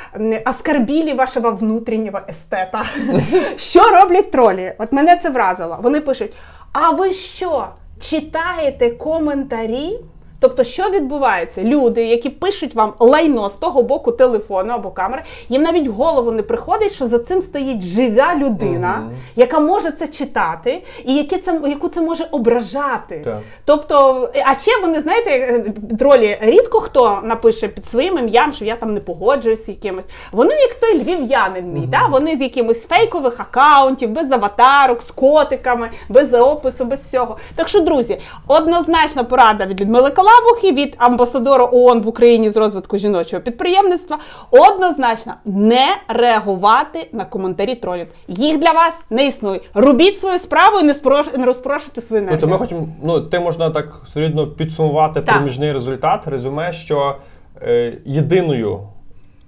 оскорбили 0.46 1.14
вашого 1.14 1.52
внутрішнього 1.52 2.20
естета. 2.30 2.84
Що 3.58 3.84
роблять 3.90 4.32
тролі? 4.32 4.74
От 4.78 4.92
мене 4.92 5.20
це 5.24 5.30
вразило. 5.30 5.78
Вони 5.82 6.02
пишуть: 6.02 6.34
А 6.74 6.90
ви 6.90 7.12
що? 7.12 7.68
Читаєте 8.00 8.90
коментарі? 8.90 10.00
Тобто, 10.46 10.64
що 10.64 10.90
відбувається? 10.90 11.64
Люди, 11.64 12.04
які 12.06 12.30
пишуть 12.30 12.76
вам 12.76 12.94
лайно 13.00 13.50
з 13.50 13.54
того 13.54 13.84
боку 13.84 14.12
телефону 14.12 14.74
або 14.74 14.92
камери, 14.92 15.24
їм 15.50 15.64
навіть 15.64 15.88
в 15.88 15.92
голову 15.92 16.32
не 16.32 16.44
приходить, 16.44 16.94
що 16.94 17.08
за 17.08 17.20
цим 17.20 17.42
стоїть 17.42 17.82
жива 17.82 18.36
людина, 18.36 19.12
яка 19.36 19.60
може 19.60 19.92
це 19.92 20.08
читати, 20.08 20.84
і 21.06 21.16
яке 21.16 21.38
це, 21.38 21.62
яку 21.68 21.90
це 21.90 22.02
може 22.02 22.28
ображати. 22.32 23.22
Так. 23.26 23.38
Тобто, 23.66 24.30
а 24.46 24.56
ще 24.56 24.82
вони, 24.82 25.02
знаєте, 25.02 25.30
е, 25.32 25.74
тролі, 25.98 26.38
рідко 26.42 26.80
хто 26.80 27.20
напише 27.24 27.68
під 27.68 27.86
своїм 27.86 28.18
ім'ям, 28.18 28.54
що 28.54 28.66
я 28.66 28.76
там 28.76 28.94
не 28.94 29.00
погоджуюсь 29.00 29.66
з 29.66 29.70
якимось. 29.70 30.06
Вони 30.32 30.56
як 30.56 30.76
той 30.76 31.00
львів'янин 31.00 31.74
мій, 31.74 31.88
та? 31.92 32.08
вони 32.08 32.38
з 32.38 32.42
якимось 32.42 32.88
фейкових 32.88 33.40
акаунтів, 33.40 34.10
без 34.10 34.32
аватарок, 34.32 35.04
з 35.04 35.12
котиками, 35.12 35.90
без 36.10 36.34
опису, 36.34 36.86
без 36.86 37.00
всього. 37.00 37.38
Так 37.56 37.68
що, 37.68 37.80
друзі, 37.80 38.20
однозначна 38.48 39.24
порада 39.24 39.66
від 39.66 39.82
Людмили 39.82 40.10
Калабухи, 40.40 40.72
від 40.72 40.96
амбасадора 40.98 41.70
ООН 41.72 42.02
в 42.02 42.08
Україні 42.08 42.50
з 42.50 42.58
розвитку 42.58 42.98
жіночого 42.98 43.42
підприємництва. 43.42 44.18
Однозначно 44.52 45.34
не 45.46 45.86
реагувати 46.08 47.08
на 47.12 47.26
коментарі 47.26 47.76
тролів. 47.76 48.08
Їх 48.28 48.60
для 48.60 48.72
вас 48.72 48.94
не 49.10 49.28
існує. 49.28 49.60
Робіть 49.74 50.20
свою 50.20 50.40
справу 50.40 50.80
і 50.80 50.84
не, 50.84 50.94
спрош... 50.94 51.28
не 51.38 51.46
розпрошуйте 51.46 52.02
свою 52.02 52.22
Ну, 52.24 52.28
енергію. 52.28 52.42
то 52.42 52.48
ми 52.54 52.58
хочемо, 52.58 52.88
ну, 53.04 53.22
ти 53.22 53.40
можна 53.40 53.70
так 53.70 54.02
солідно 54.06 54.48
підсумувати 54.48 55.22
Так. 55.22 55.36
проміжний 55.36 55.74
результат, 55.74 56.28
резюме, 56.28 56.72
що 56.72 57.16
е, 57.62 57.94
єдиною 58.06 58.80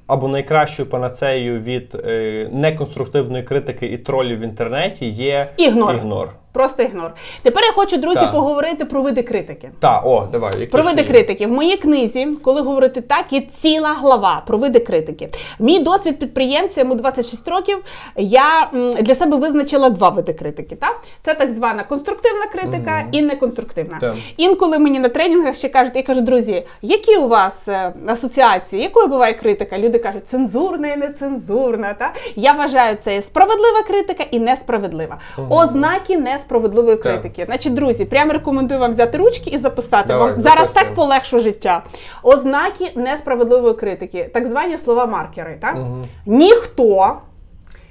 або 0.08 0.28
найкращою 0.28 0.90
панацеєю 0.90 1.60
від 1.60 1.96
е, 2.08 2.50
неконструктивної 2.54 3.44
критики 3.44 3.86
і 3.88 3.98
тролів 3.98 4.40
в 4.40 4.44
інтернеті 4.44 5.06
є 5.10 5.52
Ігнор. 5.58 5.96
ігнор. 5.96 6.30
Просто 6.52 6.84
ігнор. 6.84 7.14
Тепер 7.44 7.64
я 7.64 7.72
хочу, 7.72 7.98
друзі, 7.98 8.20
Так. 8.20 8.32
поговорити 8.32 8.86
про 8.86 9.02
види 9.02 9.24
критики. 9.24 9.72
Та, 9.80 10.00
о, 10.06 10.28
давай. 10.32 10.52
які 10.54 10.66
Про 10.72 10.84
види 10.84 11.04
критики. 11.04 11.48
В 11.48 11.52
моїй 11.52 11.78
книзі, 11.78 12.28
коли 12.44 12.62
говорити 12.62 13.02
так, 13.02 13.34
є 13.34 13.42
ціла 13.62 13.94
глава 13.94 14.44
про 14.48 14.58
види 14.58 14.80
критики. 14.80 15.30
Мій 15.60 15.80
досвід 15.80 16.20
підприємця, 16.20 16.82
йому 16.82 16.96
26 16.96 17.48
років. 17.48 17.84
Я 18.16 18.72
для 19.02 19.16
себе 19.16 19.38
визначила 19.38 19.90
два 19.90 20.10
види 20.10 20.34
критики. 20.34 20.76
Так? 20.76 21.02
Це 21.22 21.34
так 21.34 21.52
звана 21.52 21.84
конструктивна 21.84 22.46
критика 22.52 23.04
і 23.12 23.22
неконструктивна. 23.22 23.98
Так. 24.02 24.16
Інколи 24.38 24.80
мені 24.80 25.00
на 25.00 25.10
тренінгах 25.10 25.56
ще 25.56 25.70
кажуть, 25.70 25.96
я 25.96 26.04
кажу, 26.04 26.22
друзі, 26.22 26.64
які 26.82 27.18
у 27.18 27.28
вас 27.28 27.68
е, 27.68 27.94
асоціації, 28.08 28.82
якою 28.82 29.08
буває 29.08 29.34
критика? 29.34 29.80
Люди 29.80 30.00
кажуть, 30.00 30.28
цензурна 30.30 30.88
і 30.88 30.98
нецензурна. 30.98 31.94
Та? 31.94 32.14
Я 32.36 32.54
вважаю, 32.54 32.98
це 33.04 33.14
є 33.14 33.22
справедлива 33.22 33.84
критика 33.88 34.24
і 34.32 34.40
несправедлива. 34.40 35.18
Ознаки 35.50 36.18
несправедливої 36.38 36.96
Так. 36.96 37.04
критики. 37.04 37.46
Значить, 37.46 37.74
друзі, 37.74 38.06
прямо 38.06 38.34
рекомендую 38.34 38.80
вам 38.80 38.92
взяти 38.92 39.18
ручки 39.18 39.50
і 39.50 39.58
записати. 39.58 40.08
Давай, 40.08 40.32
вам 40.32 40.42
зараз 40.42 40.68
записуємо. 40.68 40.90
так 40.90 40.96
полегшу 40.96 41.40
життя. 41.40 41.84
Ознаки 42.24 42.92
несправедливої 42.96 43.74
критики, 43.74 44.30
так 44.34 44.48
звані 44.48 44.78
слова 44.78 45.06
маркери. 45.06 45.58
Так? 45.62 45.78
Ніхто, 46.26 47.14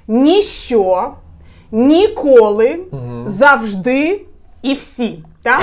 ніщо, 0.07 1.11
ніколи, 1.71 2.79
завжди 3.27 4.21
і 4.61 4.73
всі. 4.73 5.23
Так? 5.47 5.61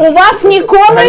У 0.00 0.12
вас 0.12 0.44
ніколи. 0.44 1.02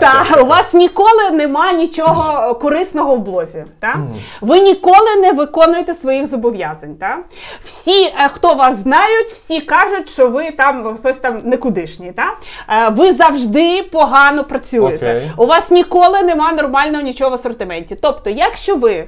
Так, 0.00 0.42
у 0.42 0.46
вас 0.46 0.72
ніколи 0.74 1.30
нема 1.32 1.72
нічого 1.72 2.54
корисного 2.54 3.14
в 3.14 3.18
блозі. 3.18 3.64
Так? 3.80 3.96
Ви 4.40 4.60
ніколи 4.60 5.16
не 5.22 5.32
виконуєте 5.32 5.94
своїх 5.94 6.26
зобов'язань. 6.26 6.94
Так? 6.94 7.18
Всі, 7.64 8.04
е, 8.04 8.28
хто 8.28 8.54
вас 8.54 8.76
знають, 8.82 9.28
всі 9.28 9.60
кажуть, 9.60 10.08
що 10.08 10.28
ви 10.28 10.50
там 10.50 10.96
хтось 10.98 11.16
там 11.16 11.38
никудишній. 11.44 12.12
Так? 12.12 12.38
Е, 12.68 12.88
Ви 12.88 13.12
завжди 13.12 13.82
погано 13.82 14.44
працюєте. 14.44 15.16
Окей. 15.16 15.30
У 15.36 15.46
вас 15.46 15.70
ніколи 15.70 16.22
нема 16.22 16.52
нормального 16.52 17.02
нічого 17.02 17.30
в 17.30 17.34
асортименті. 17.34 17.96
Тобто, 18.02 18.30
якщо 18.30 18.76
ви 18.76 19.04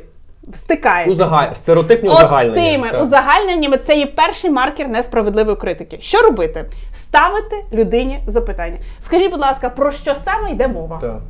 стикаєтеся 0.56 1.12
Узага... 1.12 1.54
Стереотипні 1.54 2.08
От 2.08 2.16
з 2.16 2.54
тими 2.54 2.88
так. 2.90 3.02
узагальненнями 3.02 3.78
це 3.78 3.96
є 3.98 4.06
перший 4.06 4.50
маркер 4.50 4.88
несправедливої 4.88 5.56
критики. 5.56 5.98
Що 6.00 6.22
робити? 6.22 6.64
Ставити 6.94 7.64
людині 7.72 8.20
запитання. 8.26 8.76
Скажіть, 9.00 9.30
будь 9.30 9.40
ласка, 9.40 9.70
про 9.70 9.92
що 9.92 10.14
саме 10.14 10.50
йде 10.50 10.68
мова? 10.68 10.98
Так. 11.00 11.20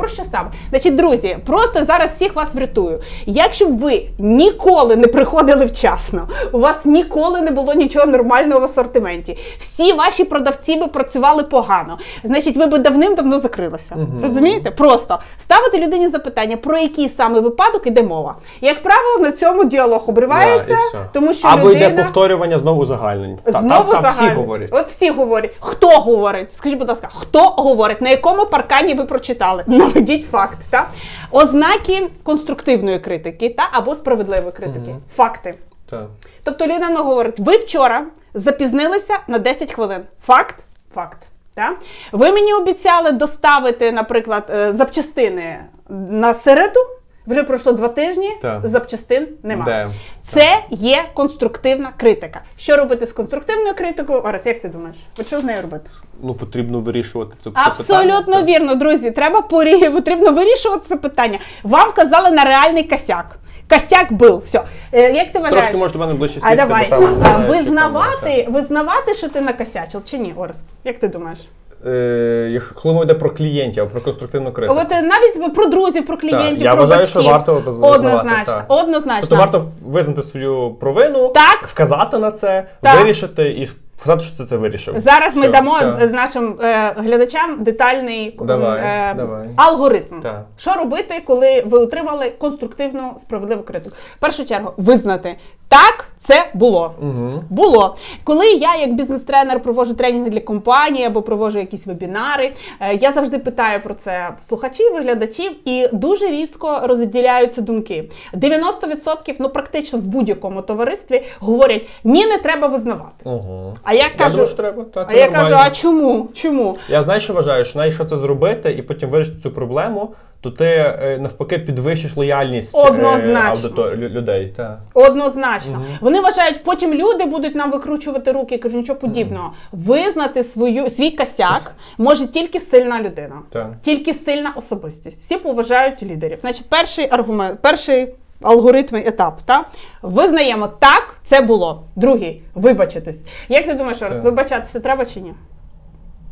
Про 0.00 0.08
що 0.08 0.22
саме? 0.32 0.50
Значить, 0.70 0.96
друзі, 0.96 1.36
просто 1.46 1.84
зараз 1.84 2.10
всіх 2.16 2.34
вас 2.34 2.48
врятую. 2.54 3.00
Якщо 3.26 3.66
б 3.66 3.78
ви 3.78 4.02
ніколи 4.18 4.96
не 4.96 5.06
приходили 5.06 5.66
вчасно, 5.66 6.28
у 6.52 6.58
вас 6.58 6.84
ніколи 6.84 7.40
не 7.40 7.50
було 7.50 7.74
нічого 7.74 8.06
нормального 8.06 8.60
в 8.60 8.64
асортименті, 8.64 9.38
всі 9.58 9.92
ваші 9.92 10.24
продавці 10.24 10.76
би 10.76 10.86
працювали 10.86 11.42
погано. 11.42 11.98
Значить, 12.24 12.56
ви 12.56 12.66
би 12.66 12.78
давним-давно 12.78 13.38
закрилися. 13.38 13.96
Розумієте? 14.22 14.70
Просто 14.70 15.18
ставити 15.38 15.78
людині 15.78 16.08
запитання, 16.08 16.56
про 16.56 16.78
який 16.78 17.08
саме 17.08 17.40
випадок 17.40 17.86
іде 17.86 18.02
мова. 18.02 18.36
Як 18.60 18.82
правило, 18.82 19.18
на 19.20 19.32
цьому 19.32 19.64
діалог 19.64 20.04
обривається, 20.06 20.78
Да, 20.92 20.98
тому 21.12 21.34
що 21.34 21.48
Або 21.48 21.68
людина... 21.68 21.86
йде 21.86 22.02
повторювання 22.02 22.58
знову 22.58 22.82
узагальнень. 22.82 23.38
Та, 23.44 23.60
Знову 23.60 23.92
там, 23.92 24.02
там 24.02 24.12
всі 24.12 24.28
говорять. 24.28 24.68
От 24.72 24.86
всі 24.86 25.10
говорять. 25.10 25.56
Хто 25.60 25.88
говорить? 25.88 26.54
Скажіть, 26.54 26.78
будь 26.78 26.88
ласка, 26.88 27.08
хто 27.14 27.40
говорить? 27.40 28.02
На 28.02 28.10
якому 28.10 28.46
паркані 28.46 28.94
ви 28.94 29.04
прочитали? 29.04 29.64
Наведіть 29.94 30.30
факт. 30.30 30.58
Та? 30.70 30.88
Ознаки 31.30 32.10
конструктивної 32.22 32.98
критики 32.98 33.48
та 33.48 33.68
або 33.72 33.94
справедливої 33.94 34.52
критики. 34.52 34.96
Факти. 35.14 35.54
Так. 35.90 36.06
Тобто 36.44 36.66
людина 36.66 36.98
говорить: 36.98 37.38
ви 37.38 37.56
вчора 37.56 38.06
запізнилися 38.34 39.18
на 39.28 39.38
10 39.38 39.72
хвилин. 39.72 40.00
Факт? 40.22 40.56
Факт. 40.94 41.18
Та? 41.54 41.76
Ви 42.12 42.32
мені 42.32 42.54
обіцяли 42.54 43.12
доставити, 43.12 43.92
наприклад, 43.92 44.46
е, 44.50 44.72
запчастини 44.72 45.64
на 45.88 46.34
середу. 46.34 46.80
Вже 47.26 47.42
пройшло 47.42 47.72
два 47.72 47.88
тижні, 47.88 48.30
Так. 48.42 48.68
запчастин 48.68 49.28
немає. 49.42 49.86
Де? 49.86 49.94
Це 50.32 50.64
є 50.70 51.04
конструктивна 51.14 51.92
критика. 51.96 52.40
Що 52.58 52.76
робити 52.76 53.06
з 53.06 53.12
конструктивною 53.12 53.74
критикою? 53.74 54.20
Орес, 54.20 54.40
як 54.44 54.60
ти 54.62 54.68
думаєш? 54.68 54.96
От 55.18 55.26
що 55.26 55.40
з 55.40 55.44
нею 55.44 55.62
робити? 55.62 55.90
Ну, 56.22 56.34
потрібно 56.34 56.80
вирішувати 56.80 57.34
це, 57.38 57.50
це 57.50 57.50
Абсолютно 57.54 58.20
питання. 58.20 58.42
вірно, 58.42 58.74
друзі. 58.74 59.10
Треба 59.10 59.42
порі... 59.42 59.88
потрібно 59.90 60.32
вирішувати 60.32 60.84
це 60.88 60.96
питання. 60.96 61.38
Вам 61.62 61.88
вказали 61.88 62.30
на 62.30 62.44
реальний 62.44 62.84
косяк. 62.84 63.38
Косяк 63.70 64.12
був. 64.12 64.42
Все. 64.46 64.62
Е, 64.92 65.12
як 65.12 65.32
ти 65.32 65.38
вважаєш? 65.38 65.64
Трошки 65.64 65.78
може 65.78 65.92
до 65.92 65.98
мене 65.98 66.14
ближче 66.14 66.40
А 66.42 66.56
давай 66.56 66.88
там... 66.88 67.22
А, 67.24 67.42
е, 67.42 67.46
визнавати, 67.48 68.46
визнавати, 68.50 69.14
що 69.14 69.28
ти 69.28 69.40
накосячив, 69.40 70.02
чи 70.04 70.18
ні, 70.18 70.34
Орест? 70.36 70.64
Як 70.84 70.98
ти 70.98 71.08
думаєш? 71.08 71.38
Е, 71.86 72.60
коли 72.74 72.94
мова 72.94 73.04
йде 73.04 73.14
про 73.14 73.30
клієнтів, 73.30 73.88
про 73.88 74.00
конструктивну 74.00 74.52
критику. 74.52 74.80
От 74.80 74.92
е, 74.92 75.02
навіть 75.02 75.54
про 75.54 75.66
друзів, 75.66 76.06
про 76.06 76.16
клієнтів, 76.16 76.62
я 76.62 76.72
про 76.74 76.82
вважаю, 76.82 77.00
батьків. 77.00 77.20
що 77.20 77.30
варто 77.30 77.54
визнавати, 77.54 77.98
однозначно, 77.98 78.54
так. 78.54 78.64
однозначно. 78.68 79.20
Тобто 79.28 79.36
варто 79.36 79.66
визнати 79.84 80.22
свою 80.22 80.70
провину, 80.80 81.28
Так. 81.28 81.68
вказати 81.68 82.18
на 82.18 82.30
це, 82.30 82.66
Так. 82.80 83.00
вирішити 83.00 83.48
і 83.48 83.68
сказати, 84.00 84.24
що 84.24 84.36
ти 84.36 84.44
це 84.44 84.56
вирішив. 84.56 84.98
Зараз 84.98 85.36
ми 85.36 85.48
дамо 85.48 85.78
так. 85.80 85.98
е, 86.02 86.06
нашим 86.06 86.58
е, 86.62 86.92
глядачам 86.96 87.62
детальний 87.62 88.36
Давай, 88.42 88.80
е, 88.80 89.14
давай. 89.16 89.48
алгоритм. 89.56 90.20
Так. 90.22 90.46
Що 90.56 90.72
робити, 90.72 91.22
коли 91.26 91.62
ви 91.66 91.78
отримали 91.78 92.32
конструктивну 92.38 93.14
справедливу 93.18 93.62
критику? 93.62 93.96
В 94.16 94.20
першу 94.20 94.44
чергу 94.44 94.72
визнати 94.76 95.36
так, 95.70 96.04
це 96.18 96.46
було. 96.54 96.94
Угу. 97.00 97.44
Було. 97.50 97.96
Коли 98.24 98.46
я, 98.46 98.76
як 98.76 98.94
бізнес-тренер, 98.94 99.62
проводжу 99.62 99.94
тренінги 99.94 100.30
для 100.30 100.40
компанії 100.40 101.04
або 101.04 101.22
проводжу 101.22 101.58
якісь 101.58 101.86
вебінари, 101.86 102.52
е, 102.80 102.94
я 102.94 103.12
завжди 103.12 103.38
питаю 103.38 103.82
про 103.82 103.94
це 103.94 104.30
слухачів, 104.40 104.96
глядачів, 104.96 105.52
і 105.64 105.88
дуже 105.92 106.26
різко 106.26 106.80
розділяються 106.82 107.62
думки. 107.62 108.10
90%, 108.34 109.34
ну 109.38 109.48
практично 109.48 109.98
в 109.98 110.02
будь-якому 110.02 110.62
товаристві, 110.62 111.22
говорять: 111.40 111.86
ні, 112.04 112.26
не 112.26 112.38
треба 112.38 112.66
визнавати. 112.66 113.24
Угу. 113.24 113.74
А 113.82 113.94
я 113.94 114.00
Я 114.00 114.08
кажу, 114.18 114.30
думаю, 114.30 114.46
що 114.46 114.56
треба. 114.56 114.84
Та, 114.84 115.00
а 115.00 115.04
це 115.04 115.18
я 115.18 115.28
кажу, 115.28 115.54
а 115.58 115.70
чому? 115.70 116.28
Чому? 116.34 116.76
Я 116.88 117.02
знаю, 117.02 117.20
що 117.20 117.32
вважаю, 117.32 117.64
що 117.64 117.78
навіть 117.78 117.92
якщо 117.92 118.04
це 118.04 118.16
зробити 118.16 118.72
і 118.72 118.82
потім 118.82 119.10
вирішити 119.10 119.40
цю 119.40 119.50
проблему, 119.50 120.14
то 120.40 120.50
ти 120.50 120.64
е, 120.64 121.18
навпаки 121.20 121.58
підвищиш 121.58 122.16
лояльність 122.16 122.76
е, 122.78 122.80
Однозначно. 122.80 123.90
людей. 123.94 124.48
Та. 124.56 124.80
Однозначно. 124.94 125.84
Вони 126.00 126.20
вважають, 126.20 126.64
потім 126.64 126.94
люди 126.94 127.24
будуть 127.24 127.54
нам 127.54 127.70
викручувати 127.70 128.32
руки. 128.32 128.54
Я 128.54 128.58
кажу, 128.60 128.76
нічого 128.76 128.98
подібного. 128.98 129.52
Визнати 129.72 130.44
свою 130.44 130.90
свій 130.90 131.10
косяк 131.10 131.74
може 131.98 132.26
тільки 132.26 132.60
сильна 132.60 133.02
людина, 133.02 133.34
Так. 133.50 133.70
тільки 133.82 134.14
сильна 134.14 134.52
особистість. 134.56 135.20
Всі 135.22 135.36
поважають 135.36 136.02
лідерів. 136.02 136.38
Значить, 136.40 136.68
перший 136.70 137.08
аргумент, 137.10 137.60
перший 137.60 138.14
алгоритм 138.42 138.96
етап. 138.96 139.40
Та? 139.44 139.64
Визнаємо 140.02 140.66
так, 140.66 141.14
це 141.24 141.40
було. 141.40 141.82
Другий 141.96 142.42
вибачитись. 142.54 143.26
Як 143.48 143.66
ти 143.66 143.74
думаєш, 143.74 144.02
Орес, 144.02 144.18
вибачатися 144.18 144.80
треба 144.80 145.04
чи 145.06 145.20
ні? 145.20 145.34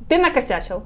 Ти 0.09 0.19
накосячив. 0.19 0.83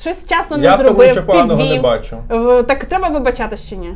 Щось 0.00 0.16
вчасно 0.16 0.56
Я 0.58 0.62
не 0.62 0.68
в 0.68 0.78
тому 0.78 0.88
зробив, 0.88 1.08
нічого 1.08 1.26
поганого 1.26 1.60
підвів. 1.60 1.76
не 1.76 1.82
бачу. 1.82 2.16
В- 2.28 2.62
Так 2.62 2.84
треба 2.84 3.08
вибачатись 3.08 3.68
чи 3.68 3.76
ні? 3.76 3.94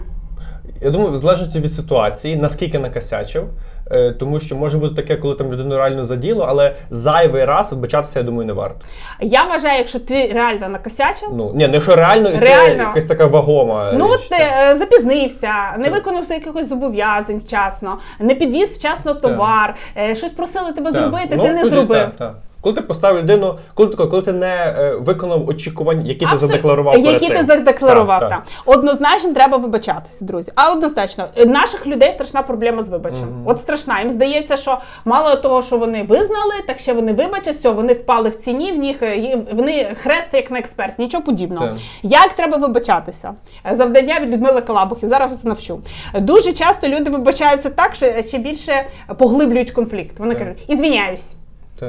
Я 0.83 0.91
думаю, 0.91 1.11
в 1.13 1.17
залежності 1.17 1.61
від 1.61 1.73
ситуації, 1.73 2.37
наскільки 2.37 2.79
накосячив. 2.79 3.45
Е, 3.93 4.13
Тому 4.13 4.41
що 4.41 4.57
може 4.57 4.79
бути 4.79 4.95
таке, 4.95 5.17
коли 5.17 5.35
там 5.35 5.53
людину 5.53 5.77
реально 5.77 6.05
заділо, 6.05 6.47
але 6.49 6.75
зайвий 6.91 7.45
раз 7.45 7.71
вибачатися, 7.73 8.19
я 8.19 8.23
думаю, 8.25 8.47
не 8.47 8.53
варто. 8.53 8.77
Я 9.21 9.45
вважаю, 9.45 9.79
якщо 9.79 10.01
ти 10.01 10.33
реально 10.35 10.69
накосячив, 10.69 11.29
Ну 11.33 11.53
ні, 11.55 11.67
ну 11.67 11.75
якщо 11.75 11.97
реально, 11.97 12.29
і 12.29 12.33
це 12.39 12.45
Реально. 12.45 12.83
якась 12.83 13.05
така 13.05 13.27
вагома. 13.27 13.93
Ну 13.95 14.07
річ, 14.07 14.15
от 14.15 14.29
ти 14.29 14.37
так. 14.39 14.77
е, 14.77 14.79
запізнився, 14.79 15.53
не 15.79 15.91
виконав 15.91 16.25
якихось 16.31 16.69
зобов'язань 16.69 17.39
вчасно, 17.47 17.99
не 18.21 18.35
підвіз 18.35 18.69
вчасно 18.79 19.15
товар, 19.15 19.75
е, 19.97 20.17
щось 20.17 20.33
просили 20.33 20.73
тебе 20.73 20.93
Так. 20.93 21.01
зробити, 21.03 21.35
Ну, 21.37 21.43
ти 21.45 21.53
не 21.53 21.59
тоді 21.63 21.71
зробив. 21.75 21.99
так, 21.99 22.17
так. 22.17 22.35
Коли 22.61 22.75
ти 22.75 22.83
поставив 22.83 23.23
людину, 23.23 23.59
коли 23.75 23.89
ти, 23.89 23.97
коли 23.97 24.23
ти 24.23 24.33
не 24.33 24.47
е, 24.79 24.95
виконав 25.01 25.49
очікувань, 25.49 26.07
які 26.07 26.19
ти 26.21 26.25
Абсолютно. 26.25 26.49
задекларував. 26.49 27.03
перед 27.03 27.21
ти 27.21 27.29
тим. 27.29 27.47
задекларував 27.47 28.21
Так, 28.21 28.29
так. 28.31 28.43
Однозначно 28.67 29.33
треба 29.35 29.57
вибачатися, 29.57 30.25
друзі. 30.25 30.53
А 30.55 30.73
однозначно, 30.73 31.25
е, 31.37 31.47
наших 31.47 31.87
людей 31.87 32.13
страшна 32.13 32.43
проблема 32.43 32.83
з 32.83 32.89
вибачем. 32.89 33.43
От 33.45 33.61
страшна. 33.61 34.01
Їм 34.01 34.11
здається, 34.11 34.57
що 34.57 34.79
мало 35.05 35.37
того, 35.37 35.63
що 35.63 35.79
вони 35.79 36.03
визнали, 36.03 36.55
так 36.67 36.79
ще 36.79 36.93
вони 36.93 37.13
вибачать, 37.13 37.55
все, 37.57 37.71
вони 37.71 37.93
впали 37.93 38.29
в 38.29 38.37
ціні, 38.37 38.73
в 38.73 38.79
них 38.79 39.03
е, 39.03 39.39
вони 39.53 39.87
хрест 40.03 40.29
як 40.33 40.51
на 40.51 40.59
експерт, 40.59 40.99
нічого 40.99 41.23
подібного. 41.25 41.67
Так. 41.67 41.77
Як 42.03 42.33
треба 42.33 42.57
вибачатися? 42.57 43.33
Завдання 43.73 44.21
від 44.21 44.31
Людмили 44.31 44.61
Калабухів. 44.61 45.09
Зараз 45.09 45.31
вас 45.31 45.45
навчу. 45.45 45.81
Дуже 46.15 46.53
часто 46.53 46.89
люди 46.89 47.11
вибачаються 47.11 47.71
так, 47.71 47.95
що 47.95 48.07
ще 48.27 48.39
більше 48.39 48.85
поглиблюють 49.19 49.71
конфлікт. 49.71 50.19
Вони 50.19 50.35
Так. 50.35 50.43
кажуть, 50.43 50.65
ізвиняюсь. 50.69 51.27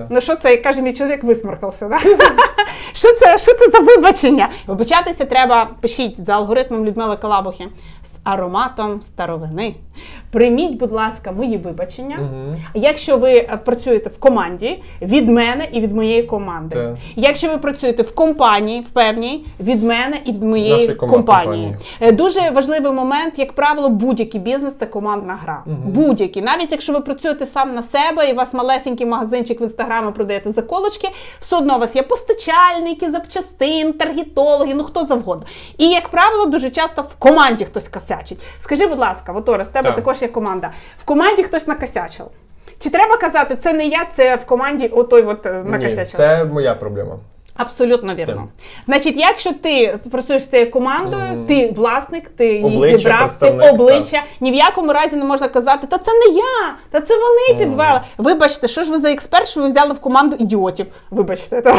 Ну 0.09 0.21
що 0.21 0.35
це, 0.35 0.51
як 0.51 0.61
каже 0.61 0.81
мій 0.81 0.93
чоловік, 0.93 1.23
висморкався. 1.23 1.87
Да? 1.87 1.99
що, 2.93 3.13
це, 3.19 3.37
що 3.37 3.53
це 3.53 3.69
за 3.69 3.79
вибачення? 3.79 4.49
Вибачатися 4.67 5.25
треба, 5.25 5.69
пишіть 5.81 6.25
за 6.25 6.33
алгоритмом 6.33 6.85
Людмили 6.85 7.17
Калабухи 7.17 7.67
з 8.03 8.17
ароматом 8.23 9.01
старовини. 9.01 9.75
Прийміть, 10.31 10.77
будь 10.77 10.91
ласка, 10.91 11.31
мої 11.31 11.57
вибачення. 11.57 12.17
Мгм. 12.17 12.55
Якщо 12.73 13.17
ви 13.17 13.31
е, 13.31 13.59
працюєте 13.65 14.09
в 14.09 14.19
команді 14.19 14.83
від 15.01 15.29
мене 15.29 15.67
і 15.71 15.79
від 15.79 15.91
моєї 15.91 16.23
команди. 16.23 16.75
Так. 16.75 16.95
Якщо 17.15 17.49
ви 17.49 17.57
працюєте 17.57 18.03
в 18.03 18.15
компанії, 18.15 18.81
в 18.81 18.89
певній 18.89 19.45
від 19.59 19.83
мене 19.83 20.17
і 20.25 20.31
від 20.31 20.43
моєї 20.43 20.87
компанії. 20.87 21.09
компанії. 21.09 21.75
Е, 22.01 22.11
Дуже 22.11 22.49
важливий 22.49 22.91
момент, 22.91 23.39
як 23.39 23.53
правило, 23.53 23.89
будь-який 23.89 24.41
бізнес 24.41 24.73
це 24.75 24.85
командна 24.85 25.39
гра. 25.43 25.63
Будь-який, 25.85 26.41
навіть 26.41 26.71
якщо 26.71 26.93
ви 26.93 26.99
працюєте 26.99 27.45
сам 27.45 27.75
на 27.75 27.83
себе 27.83 28.29
і 28.29 28.33
у 28.33 28.35
вас 28.35 28.53
малесенький 28.53 29.07
магазинчик 29.07 29.61
в 29.61 29.63
інстаграмі 29.63 30.11
продаєте 30.11 30.51
заколочки, 30.51 31.07
все 31.39 31.55
одно 31.55 31.75
у 31.75 31.79
вас 31.79 31.95
є 31.95 32.03
постачальники, 32.03 33.11
запчастин, 33.11 33.93
таргетологи, 33.93 34.73
ну 34.73 34.83
хто 34.83 35.05
завгодно. 35.05 35.47
І 35.77 35.89
як 35.89 36.09
правило, 36.09 36.45
дуже 36.45 36.69
часто 36.69 37.01
в 37.01 37.15
команді 37.15 37.65
хтось 37.65 37.87
косячить. 37.91 38.43
Скажи, 38.61 38.87
будь 38.87 38.99
ласка, 38.99 39.31
Вотора, 39.31 39.65
з 39.65 39.69
тебе 39.69 39.87
Так. 39.89 39.95
також 39.95 40.21
є 40.21 40.27
команда. 40.27 40.71
В 40.97 41.05
команді 41.05 41.43
хтось 41.43 41.67
накосячив. 41.67 42.25
Чи 42.79 42.89
треба 42.89 43.17
казати, 43.17 43.55
це 43.55 43.73
не 43.73 43.85
я, 43.85 44.05
це 44.15 44.35
в 44.35 44.45
команді 44.45 44.87
отой 44.87 45.21
от 45.23 45.45
накосячив? 45.45 45.97
Ні, 45.97 46.05
це 46.17 46.43
моя 46.45 46.75
проблема. 46.75 47.17
Абсолютно 47.55 48.15
вірно. 48.15 48.33
Так. 48.35 48.65
Значить, 48.85 49.17
якщо 49.17 49.53
ти 49.53 49.99
працюєш 50.11 50.43
з 50.43 50.49
цією 50.49 50.71
командою, 50.71 51.45
ти 51.47 51.73
власник, 51.75 52.29
ти 52.29 52.47
її 52.47 52.63
Обличчя, 52.63 52.97
зібрав, 52.97 53.39
ти 53.39 53.69
обличчя. 53.69 54.23
Ні 54.39 54.51
в 54.51 54.53
якому 54.55 54.93
разі 54.93 55.15
не 55.15 55.25
можна 55.25 55.47
казати, 55.47 55.87
та 55.87 55.97
це 55.97 56.11
не 56.13 56.35
я, 56.37 56.75
та 56.91 57.01
це 57.01 57.13
вони 57.15 57.59
підвели. 57.65 58.01
Вибачте, 58.17 58.67
що 58.67 58.83
ж 58.83 58.91
ви 58.91 58.99
за 58.99 59.11
експерт, 59.11 59.47
що 59.47 59.61
ви 59.61 59.67
взяли 59.67 59.93
в 59.93 59.99
команду 59.99 60.35
ідіотів? 60.39 60.85
Вибачте, 61.11 61.61
та. 61.61 61.77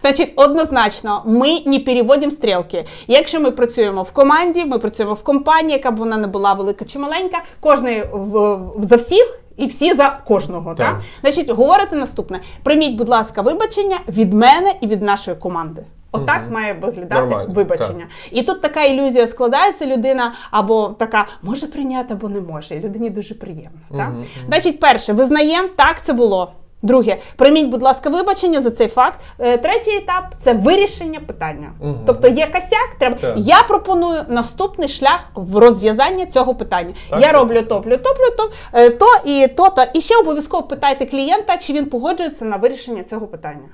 значить, 0.00 0.32
однозначно, 0.36 1.22
ми 1.26 1.60
не 1.66 1.78
переводимо 1.78 2.32
стрілки. 2.32 2.84
Якщо 3.06 3.40
ми 3.40 3.50
працюємо 3.50 4.02
в 4.02 4.12
команді, 4.12 4.64
ми 4.64 4.78
працюємо 4.78 5.14
в 5.14 5.22
компанії, 5.22 5.72
яка 5.72 5.90
б 5.90 5.96
вона 5.96 6.16
не 6.16 6.26
була 6.26 6.52
велика 6.52 6.84
чи 6.84 6.98
маленька, 6.98 7.38
кожний 7.60 8.02
в, 8.12 8.54
в- 8.54 8.84
за 8.90 8.96
всіх. 8.96 9.36
І 9.56 9.66
всі 9.66 9.94
за 9.94 10.20
кожного, 10.24 10.74
так. 10.74 10.86
Так. 10.86 11.00
Значить, 11.20 11.50
говорите 11.50 11.96
наступне: 11.96 12.40
прийміть, 12.62 12.96
будь 12.96 13.08
ласка, 13.08 13.42
вибачення 13.42 13.98
від 14.08 14.34
мене 14.34 14.74
і 14.80 14.86
від 14.86 15.02
нашої 15.02 15.36
команди. 15.36 15.84
Отак 16.12 16.42
має 16.50 16.72
виглядати 16.72 17.20
Нормально, 17.20 17.54
вибачення. 17.54 18.06
І 18.30 18.42
тут 18.42 18.62
така 18.62 18.84
ілюзія 18.84 19.26
складається, 19.26 19.86
людина 19.86 20.32
або 20.50 20.88
така 20.88 21.26
може 21.42 21.66
прийняти, 21.66 22.14
або 22.14 22.28
не 22.28 22.40
може. 22.40 22.74
І 22.74 22.80
людині 22.80 23.10
дуже 23.10 23.34
приємно. 23.34 23.78
Так? 23.90 24.12
Значить, 24.46 24.80
перше, 24.80 25.12
визнаємо, 25.12 25.68
так 25.76 26.04
це 26.04 26.12
було. 26.12 26.52
Друге, 26.82 27.16
прийміть, 27.36 27.66
будь 27.68 27.82
ласка, 27.82 28.10
вибачення 28.10 28.62
за 28.62 28.70
цей 28.70 28.88
факт. 28.88 29.20
Е, 29.38 29.58
Третій 29.58 29.96
етап 29.96 30.24
це 30.44 30.52
вирішення 30.52 31.20
питання. 31.26 31.72
Тобто 32.06 32.28
є 32.28 32.46
косяк, 32.46 32.88
треба. 32.98 33.16
Так. 33.20 33.34
Я 33.36 33.62
пропоную 33.62 34.22
наступний 34.28 34.88
шлях 34.88 35.20
в 35.34 35.58
розв'язання 35.58 36.26
цього 36.26 36.54
питання. 36.54 36.94
Так, 37.10 37.20
Я 37.20 37.26
так. 37.26 37.36
роблю 37.36 37.62
топлю, 37.62 37.96
топлю, 37.96 38.36
топ, 38.36 38.52
е, 38.72 38.90
то 38.90 39.06
і 39.24 39.46
то, 39.56 39.68
то. 39.68 39.84
І 39.94 40.00
ще 40.00 40.16
обов'язково 40.20 40.62
питайте 40.62 41.06
клієнта, 41.06 41.56
чи 41.56 41.72
він 41.72 41.86
погоджується 41.86 42.44
на 42.44 42.56
вирішення 42.56 43.02
цього 43.02 43.26
питання. 43.26 43.68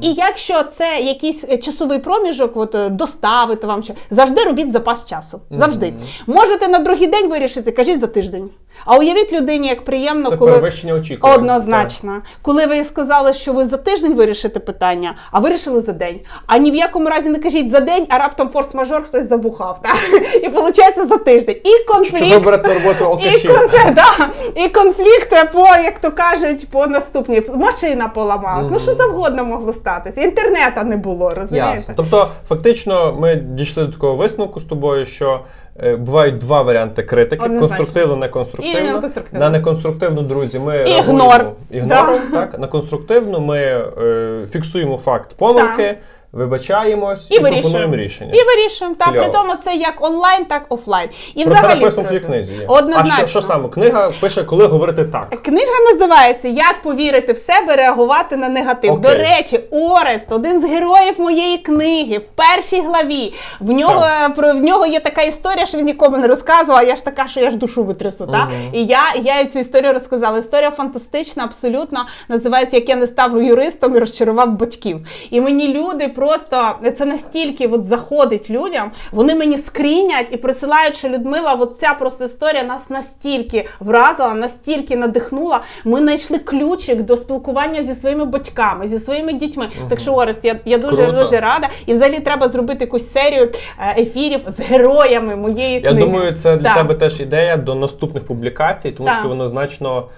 І 0.00 0.12
якщо 0.12 0.62
це 0.62 1.00
якийсь 1.00 1.44
е, 1.48 1.58
часовий 1.58 1.98
проміжок, 1.98 2.56
от 2.56 2.76
доставити 2.96 3.66
вам 3.66 3.82
що, 3.82 3.92
завжди 4.10 4.44
робіть 4.44 4.72
запас 4.72 5.04
часу. 5.06 5.40
Завжди. 5.50 5.94
Можете 6.26 6.68
на 6.68 6.78
другий 6.78 7.06
день 7.06 7.28
вирішити, 7.30 7.72
кажіть 7.72 8.00
за 8.00 8.06
тиждень. 8.06 8.50
А 8.84 8.96
уявіть 8.96 9.32
людині, 9.32 9.68
як 9.68 9.84
приємно, 9.84 10.30
Це 10.30 10.36
коли 10.36 10.50
перевищення 10.50 10.94
очікувань. 10.94 11.34
Однозначно. 11.34 12.22
Коли 12.46 12.66
ви 12.66 12.84
сказали, 12.84 13.32
що 13.32 13.52
ви 13.52 13.66
за 13.66 13.76
тиждень 13.76 14.14
вирішите 14.14 14.60
питання, 14.60 15.14
а 15.30 15.40
вирішили 15.40 15.80
за 15.80 15.92
день. 15.92 16.20
А 16.46 16.58
ні 16.58 16.70
в 16.70 16.74
якому 16.74 17.08
разі 17.08 17.28
не 17.28 17.38
кажіть 17.38 17.70
за 17.70 17.80
день, 17.80 18.06
а 18.08 18.18
раптом 18.18 18.48
форс-мажор 18.48 19.02
хтось 19.02 19.28
забухав. 19.28 19.82
Так? 19.82 19.96
І 20.42 20.48
виходить 20.48 21.08
за 21.08 21.16
тиждень. 21.16 21.56
І 21.64 21.92
конфлікт. 21.92 22.44
берете 22.44 22.68
на 22.68 22.74
роботу 22.74 22.98
І, 23.00 23.04
алкашів? 23.04 23.50
кон- 23.50 23.94
да, 23.94 24.28
і 24.54 24.68
конфлікт 24.68 25.52
по, 25.52 25.60
як 25.60 25.98
то 25.98 26.12
кажуть, 26.12 26.70
по 26.70 26.86
наступній 26.86 27.42
машина 27.54 28.08
поламалась. 28.08 28.66
Ну 28.70 28.78
що 28.78 28.94
завгодно 28.94 29.44
могло 29.44 29.72
статися. 29.72 30.20
Інтернету 30.20 30.82
не 30.84 30.96
було, 30.96 31.30
розумієте? 31.30 31.74
Ясно. 31.74 31.94
Тобто, 31.96 32.28
фактично, 32.48 33.16
ми 33.18 33.36
дійшли 33.36 33.84
до 33.84 33.92
такого 33.92 34.16
висновку 34.16 34.60
з 34.60 34.64
тобою, 34.64 35.06
що 35.06 35.40
е, 35.82 35.96
бувають 35.96 36.38
два 36.38 36.62
варіанти 36.62 37.02
критики: 37.02 37.48
конструктивно, 37.48 38.16
неконструктивно. 38.16 38.80
І 38.80 38.92
неконструктивно. 38.92 39.40
На 39.40 39.50
неконструктивну, 39.50 40.22
друзі, 40.22 40.58
ми 40.58 40.82
Ігнор. 40.82 41.46
ігнором. 41.70 42.20
Так? 42.40 42.58
На 42.58 42.66
конструктивну 42.66 43.40
ми 43.40 43.58
е, 43.58 44.46
фіксуємо 44.50 44.98
факт 44.98 45.36
помилки, 45.36 45.98
вибачаємось 46.36 47.30
і, 47.30 47.34
І 47.34 47.40
пропонуємо 47.40 47.96
рішення. 47.96 48.32
І 48.34 48.42
вирішуємо. 48.44 48.96
Та 48.98 49.12
при 49.12 49.28
тому 49.28 49.52
це 49.64 49.74
як 49.74 49.94
онлайн, 50.00 50.44
так 50.44 50.66
офлайн. 50.68 51.08
І 51.34 51.44
Про 51.44 51.52
це 51.54 51.58
взагалі 51.58 51.80
написано 51.80 52.06
в 52.06 52.10
друзі, 52.10 52.26
книзі. 52.26 52.54
є. 52.54 52.64
Однозначно. 52.68 53.12
А 53.14 53.18
що, 53.18 53.26
що 53.26 53.42
саме? 53.42 53.68
Книга 53.68 54.10
пише, 54.20 54.44
коли 54.44 54.66
говорити 54.66 55.04
так. 55.04 55.30
Книжка 55.42 55.74
називається 55.92 56.48
Як 56.48 56.82
повірити 56.82 57.32
в 57.32 57.38
себе, 57.38 57.76
реагувати 57.76 58.36
на 58.36 58.48
негатив. 58.48 58.92
Окей. 58.92 59.10
До 59.12 59.18
речі, 59.18 59.60
Орест, 59.70 60.32
один 60.32 60.60
з 60.60 60.64
героїв 60.64 61.14
моєї 61.20 61.58
книги, 61.58 62.18
в 62.18 62.22
першій 62.34 62.80
главі. 62.80 63.32
В 63.60 63.70
нього 63.70 64.06
про 64.36 64.52
в 64.52 64.56
нього 64.60 64.86
є 64.86 65.00
така 65.00 65.22
історія, 65.22 65.66
що 65.66 65.78
він 65.78 65.86
нікому 65.86 66.18
не 66.18 66.26
розказував. 66.26 66.78
а 66.80 66.82
Я 66.82 66.96
ж 66.96 67.04
така, 67.04 67.28
що 67.28 67.40
я 67.40 67.50
ж 67.50 67.56
душу 67.56 67.84
витрясу. 67.84 68.26
Та? 68.26 68.48
І 68.72 68.84
я, 68.84 69.00
я 69.22 69.44
цю 69.44 69.58
історію 69.58 69.92
розказала. 69.92 70.38
Історія 70.38 70.70
фантастична, 70.70 71.44
абсолютно 71.44 72.06
називається 72.28 72.76
Як 72.76 72.88
я 72.88 72.96
не 72.96 73.06
став 73.06 73.42
юристом 73.42 73.96
і 73.96 73.98
розчарував 73.98 74.50
батьків. 74.52 75.06
І 75.30 75.40
мені 75.40 75.74
люди 75.74 76.08
просто 76.26 76.74
це 76.96 77.04
настільки 77.04 77.66
от 77.66 77.84
заходить 77.84 78.50
людям. 78.50 78.90
Вони 79.12 79.34
мені 79.34 79.58
скрінять 79.58 80.26
і 80.30 80.36
присилають, 80.36 80.96
що 80.96 81.08
Людмила, 81.08 81.54
от 81.54 81.76
ця 81.76 81.94
просто 81.98 82.24
історія 82.24 82.62
нас 82.62 82.90
настільки 82.90 83.66
вразила, 83.80 84.34
настільки 84.34 84.96
надихнула. 84.96 85.60
Ми 85.84 85.98
знайшли 85.98 86.38
ключик 86.38 87.02
до 87.02 87.16
спілкування 87.16 87.84
зі 87.84 87.94
своїми 87.94 88.24
батьками, 88.24 88.88
зі 88.88 88.98
своїми 88.98 89.32
дітьми. 89.32 89.68
Так 89.88 90.00
що, 90.00 90.12
Орест, 90.14 90.40
я, 90.42 90.56
я 90.64 90.78
дуже 90.78 90.96
Круто. 90.96 91.12
дуже 91.12 91.40
рада. 91.40 91.68
І 91.86 91.92
взагалі 91.92 92.20
треба 92.20 92.48
зробити 92.48 92.84
якусь 92.84 93.12
серію 93.12 93.50
е, 93.78 94.02
ефірів 94.02 94.40
з 94.46 94.60
героями 94.60 95.36
моєї 95.36 95.74
Я 95.74 95.80
книги. 95.80 96.00
думаю, 96.00 96.32
це 96.36 96.56
для 96.56 96.64
Так. 96.64 96.76
тебе 96.76 96.94
теж 96.94 97.20
ідея 97.20 97.56
до 97.56 97.74
наступних 97.74 98.26
публікацій, 98.26 98.90
тому 98.90 99.08
Так. 99.08 99.18
що 99.20 99.28
воно 99.28 99.48
значно 99.48 100.08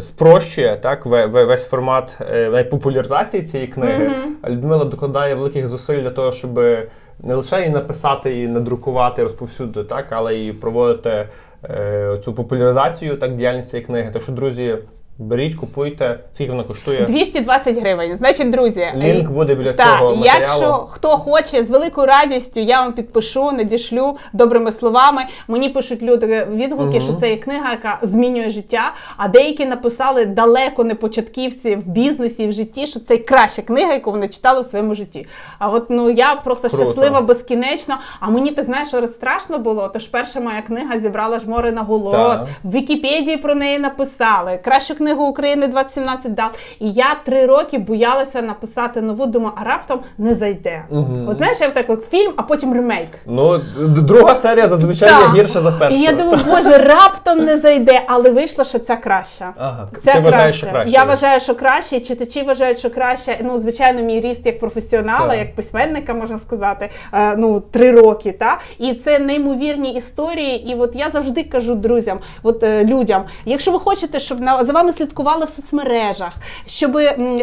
спрощує 0.00 0.76
так 0.76 1.06
ве- 1.06 1.30
ве- 1.30 1.44
весь 1.46 1.68
формат 1.68 2.16
е, 2.20 2.64
популяризації 2.64 3.42
цієї 3.42 3.68
книги. 3.68 4.10
А 4.42 4.50
Людмила 4.50 4.84
докладає 4.84 5.34
великих 5.34 5.68
зусиль 5.68 6.02
для 6.02 6.10
того, 6.10 6.32
щоб 6.32 6.54
не 7.22 7.34
лише 7.34 7.58
її 7.58 7.70
написати, 7.70 8.42
і 8.42 8.48
надрукувати, 8.48 9.22
розповсюдити, 9.22 9.88
так, 9.88 10.06
але 10.10 10.38
і 10.38 10.52
проводити 10.52 11.28
е, 11.64 12.16
цю 12.24 12.34
популяризацію 12.34 13.16
так 13.16 13.34
діяльність 13.36 13.70
цієї 13.70 13.86
книги. 13.86 14.10
Так 14.12 14.22
що, 14.22 14.32
друзі, 14.32 14.78
беріть, 15.18 15.54
купуйте, 15.54 16.20
скільки 16.34 16.50
вона 16.52 16.64
коштує. 16.64 17.06
220 17.06 17.78
гривень. 17.78 18.16
Значить, 18.16 18.50
друзі, 18.50 18.86
Лінк 18.96 19.30
буде 19.30 19.54
біля 19.54 19.72
Так, 19.72 19.98
цього 19.98 20.16
матеріалу. 20.16 20.40
якщо 20.42 20.72
хто 20.72 21.08
хоче, 21.08 21.64
з 21.64 21.70
великою 21.70 22.06
радістю 22.06 22.60
я 22.60 22.80
вам 22.80 22.92
підпишу, 22.92 23.52
надішлю 23.52 24.16
добрими 24.32 24.72
словами. 24.72 25.22
Мені 25.48 25.68
пишуть 25.68 26.02
люди 26.02 26.48
відгуки, 26.50 27.00
що 27.00 27.12
це 27.12 27.30
є 27.30 27.36
книга, 27.36 27.70
яка 27.70 27.98
змінює 28.02 28.50
життя. 28.50 28.92
А 29.16 29.28
деякі 29.28 29.66
написали 29.66 30.26
далеко 30.26 30.84
не 30.84 30.94
початківці 30.94 31.76
в 31.76 31.88
бізнесі 31.88 32.42
і 32.42 32.48
в 32.48 32.52
житті, 32.52 32.86
що 32.86 33.00
це 33.00 33.16
краща 33.16 33.62
книга, 33.62 33.92
яку 33.92 34.10
вони 34.10 34.28
читали 34.28 34.60
в 34.60 34.66
своєму 34.66 34.94
житті. 34.94 35.26
А 35.58 35.68
от 35.68 35.90
ну 35.90 36.10
я 36.10 36.34
просто 36.34 36.68
Круто. 36.68 36.84
щаслива 36.84 37.20
безкінечно. 37.20 37.94
А 38.20 38.30
мені 38.30 38.50
так 38.50 38.64
знаєш, 38.64 38.88
що 38.88 39.08
страшно 39.08 39.58
було. 39.58 39.88
Тож 39.88 40.06
перша 40.06 40.40
моя 40.40 40.62
книга 40.62 41.00
зібрала 41.00 41.40
жмори 41.40 41.72
на 41.72 41.82
голод. 41.82 42.48
В 42.64 42.70
Вікіпедії 42.74 43.36
про 43.36 43.54
неї 43.54 43.78
написали. 43.78 44.58
Кращу 44.64 44.94
книгу 44.94 45.07
України 45.14 45.66
2017 45.66 46.34
дав. 46.34 46.50
І 46.80 46.92
я 46.92 47.16
три 47.24 47.46
роки 47.46 47.78
боялася 47.78 48.42
написати 48.42 49.00
нову, 49.00 49.26
думаю, 49.26 49.52
а 49.56 49.64
раптом 49.64 50.00
не 50.18 50.34
зайде. 50.34 50.82
От 51.28 51.36
знаєш, 51.38 51.60
я 51.60 51.70
так 51.70 51.86
фільм, 52.10 52.32
а 52.36 52.42
потім 52.42 52.74
ремейк. 52.74 53.08
Ну, 53.26 53.60
друга 53.78 54.36
серія 54.36 54.68
зазвичай 54.68 55.08
Так. 55.08 55.34
є 55.34 55.42
гірша 55.42 55.60
за 55.60 55.72
першу. 55.72 55.96
І 55.96 56.00
я 56.00 56.12
думаю, 56.12 56.40
боже, 56.46 56.78
раптом 56.78 57.44
не 57.44 57.58
зайде, 57.58 58.02
але 58.06 58.30
вийшло, 58.30 58.64
що 58.64 58.78
ця 58.78 58.96
краща. 58.96 59.54
Ага, 59.58 59.88
Це 60.04 60.12
ти 60.12 60.20
вважаєш, 60.20 60.56
що 60.56 60.66
краще 60.66 60.92
Я 60.92 61.04
вважаю, 61.04 61.40
що 61.40 61.54
краще. 61.54 62.00
Читачі 62.00 62.42
вважають, 62.42 62.78
що 62.78 62.90
краще. 62.90 63.38
Ну, 63.44 63.58
звичайно, 63.58 64.02
мій 64.02 64.20
ріст 64.20 64.46
як 64.46 64.58
професіонала, 64.60 65.28
Так. 65.28 65.38
як 65.38 65.54
письменника, 65.54 66.14
можна 66.14 66.38
сказати, 66.38 66.90
е, 67.12 67.36
ну 67.36 67.60
три 67.60 67.92
роки. 68.00 68.32
Та 68.32 68.58
і 68.78 68.94
це 68.94 69.18
неймовірні 69.18 69.94
історії. 69.94 70.70
І 70.72 70.74
от 70.74 70.96
я 70.96 71.10
завжди 71.10 71.42
кажу 71.44 71.74
друзям, 71.74 72.18
от 72.42 72.62
е, 72.62 72.84
людям, 72.84 73.24
якщо 73.44 73.70
ви 73.70 73.78
хочете, 73.78 74.20
щоб 74.20 74.40
на 74.40 74.64
за 74.64 74.72
вами 74.72 74.92
слідкували 74.98 75.44
в 75.44 75.48
соцмережах, 75.48 76.32
щоб 76.66 76.98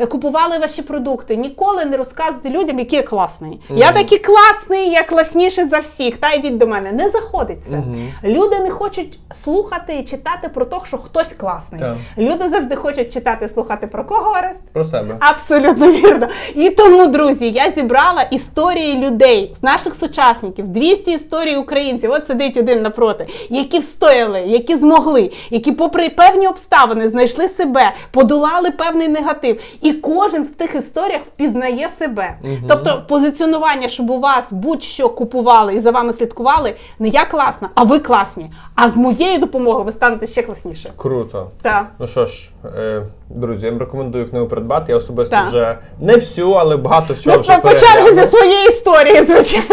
купували 0.10 0.58
ваші 0.58 0.82
продукти. 0.82 1.36
Ніколи 1.36 1.86
не 1.86 1.98
розказуйте 1.98 2.50
людям, 2.50 2.80
який 2.80 2.98
я 3.00 3.04
класний. 3.04 3.62
Я 3.70 3.92
такий 3.92 4.18
класний, 4.18 4.90
я 4.90 5.04
класніший 5.04 5.68
за 5.70 5.80
всіх. 5.80 6.18
Та 6.18 6.34
йдіть 6.34 6.58
до 6.58 6.68
мене. 6.68 6.92
Не 6.92 7.10
заходить 7.10 7.66
це. 7.70 7.84
Люди 8.24 8.60
не 8.60 8.70
хочуть 8.70 9.20
слухати 9.44 9.96
і 10.00 10.04
читати 10.04 10.50
про 10.54 10.66
те, 10.66 10.78
що 10.88 10.98
хтось 10.98 11.34
класний. 11.38 11.82
Так. 11.82 11.96
Люди 12.18 12.50
завжди 12.50 12.76
хочуть 12.76 13.14
читати 13.14 13.46
і 13.46 13.48
слухати 13.54 13.88
про 13.88 14.04
кого 14.06 14.32
Орест? 14.32 14.62
Про 14.74 14.84
себе. 14.84 15.18
Абсолютно 15.20 15.92
вірно. 15.92 16.28
І 16.56 16.70
тому, 16.70 17.08
друзі, 17.08 17.52
я 17.52 17.72
зібрала 17.72 18.22
історії 18.22 19.08
людей, 19.08 19.56
наших 19.62 19.94
сучасників, 19.96 20.68
200 20.68 21.12
історій 21.12 21.56
українців. 21.56 22.12
От 22.12 22.28
сидить 22.28 22.58
один 22.58 22.82
напроти, 22.82 23.28
які 23.50 23.80
встояли, 23.80 24.40
які 24.40 24.76
змогли, 24.78 25.32
які, 25.50 25.72
попри 25.72 26.10
певні 26.10 26.48
обставини, 26.48 27.10
знайшли 27.10 27.45
себе, 27.48 27.92
подолали 28.12 28.72
певний 28.72 29.08
негатив. 29.08 29.62
І 29.82 29.94
кожен 29.94 30.44
в 30.44 30.52
тих 30.52 30.76
історіях 30.76 31.22
впізнає 31.26 31.90
себе. 31.90 32.36
Тобто, 32.68 33.04
позиціонування, 33.08 33.88
щоб 33.88 34.10
у 34.10 34.20
вас 34.20 34.46
будь-що 34.52 35.10
купували 35.10 35.76
і 35.76 35.80
за 35.80 35.92
вами 35.92 36.14
слідкували, 36.14 36.76
не 37.00 37.08
я 37.08 37.26
класна, 37.26 37.70
а 37.76 37.84
ви 37.84 38.00
класні. 38.00 38.52
А 38.76 38.90
з 38.90 38.98
моєю 38.98 39.40
допомогою 39.40 39.84
ви 39.86 39.92
станете 39.92 40.28
ще 40.28 40.42
класніше. 40.42 40.92
Круто. 40.98 41.50
Так. 41.62 41.86
Ну 42.00 42.08
що 42.08 42.26
ж, 42.26 42.50
е, 42.78 43.02
друзі, 43.30 43.66
я 43.66 43.72
вам 43.72 43.80
рекомендую 43.80 44.30
книгу 44.30 44.48
придбати. 44.48 44.92
Я 44.92 44.98
особисто 44.98 45.36
Так. 45.36 45.48
вже 45.48 45.78
не 46.00 46.16
всю, 46.16 46.52
але 46.52 46.78
багато 46.78 47.14
всього 47.14 47.36
Ну, 47.36 47.42
вже 47.42 47.58
почав 47.58 48.02
вже 48.02 48.16
зі 48.16 48.28
своєї 48.38 48.68
історії, 48.70 49.24
звичайно. 49.26 49.66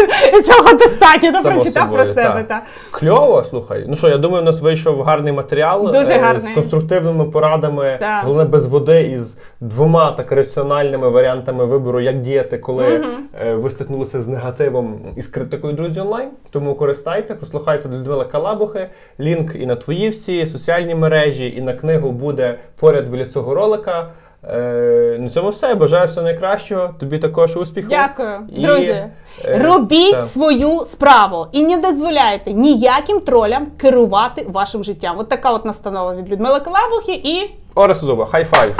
Цього 0.43 0.73
достатньо, 0.73 1.33
Само 1.33 1.55
прочитав 1.55 1.91
про 1.91 2.03
себе. 2.03 2.43
так. 2.47 2.47
Та. 2.47 2.61
Кльово, 2.91 3.43
слухай. 3.49 3.85
Ну 3.87 3.95
що, 3.95 4.09
я 4.09 4.17
думаю, 4.17 4.41
у 4.41 4.45
нас 4.45 4.61
вийшов 4.61 5.01
гарний 5.01 5.33
матеріал 5.33 5.91
Дуже 5.91 6.13
е, 6.13 6.39
з 6.39 6.49
конструктивними 6.49 7.25
порадами, 7.25 7.52
Так. 7.99 8.25
головне 8.25 8.43
без 8.43 8.65
води 8.65 9.01
і 9.01 9.17
з 9.17 9.37
двома 9.61 10.11
так 10.11 10.31
раціональними 10.31 11.09
варіантами 11.09 11.65
вибору, 11.65 11.99
як 11.99 12.21
діяти, 12.21 12.57
коли 12.57 13.01
е, 13.45 13.53
ви 13.53 13.69
стикнулися 13.69 14.21
з 14.21 14.27
негативом 14.27 14.99
і 15.15 15.21
з 15.21 15.27
критикою 15.27 15.73
друзі 15.73 15.99
онлайн. 15.99 16.29
Тому 16.49 16.75
користайте, 16.75 17.35
послухайте 17.35 17.89
до 17.89 17.97
Людмила 17.97 18.25
Калабухи. 18.25 18.89
Лінк 19.19 19.55
і 19.55 19.65
на 19.65 19.75
твої 19.75 20.09
всі 20.09 20.47
соціальні 20.47 20.95
мережі, 20.95 21.53
і 21.57 21.61
на 21.61 21.73
книгу 21.73 22.11
буде 22.11 22.55
поряд 22.79 23.09
біля 23.09 23.25
цього 23.25 23.55
ролика. 23.55 24.07
Е, 24.49 25.17
на 25.19 25.29
цьому 25.29 25.49
все. 25.49 25.75
Бажаю 25.75 26.07
все 26.07 26.21
найкращого. 26.21 26.89
Тобі 26.99 27.17
також 27.17 27.57
успіху. 27.57 27.87
Дякую, 27.89 28.39
І, 28.55 28.61
друзі. 28.61 28.85
е, 28.85 29.11
Робіть 29.45 30.11
та. 30.11 30.21
свою 30.21 30.79
справу 30.85 31.47
і 31.51 31.65
не 31.65 31.77
дозволяйте 31.77 32.53
ніяким 32.53 33.19
тролям 33.19 33.67
керувати 33.77 34.45
вашим 34.49 34.83
життям. 34.83 35.15
От 35.19 35.29
така 35.29 35.51
от 35.51 35.65
настанова 35.65 36.15
від 36.15 36.29
Людмили 36.29 36.59
Калабухи 36.59 37.13
і 37.13 37.51
Орес 37.75 37.97
Зуба, 38.01 38.25
хай-файв! 38.25 38.75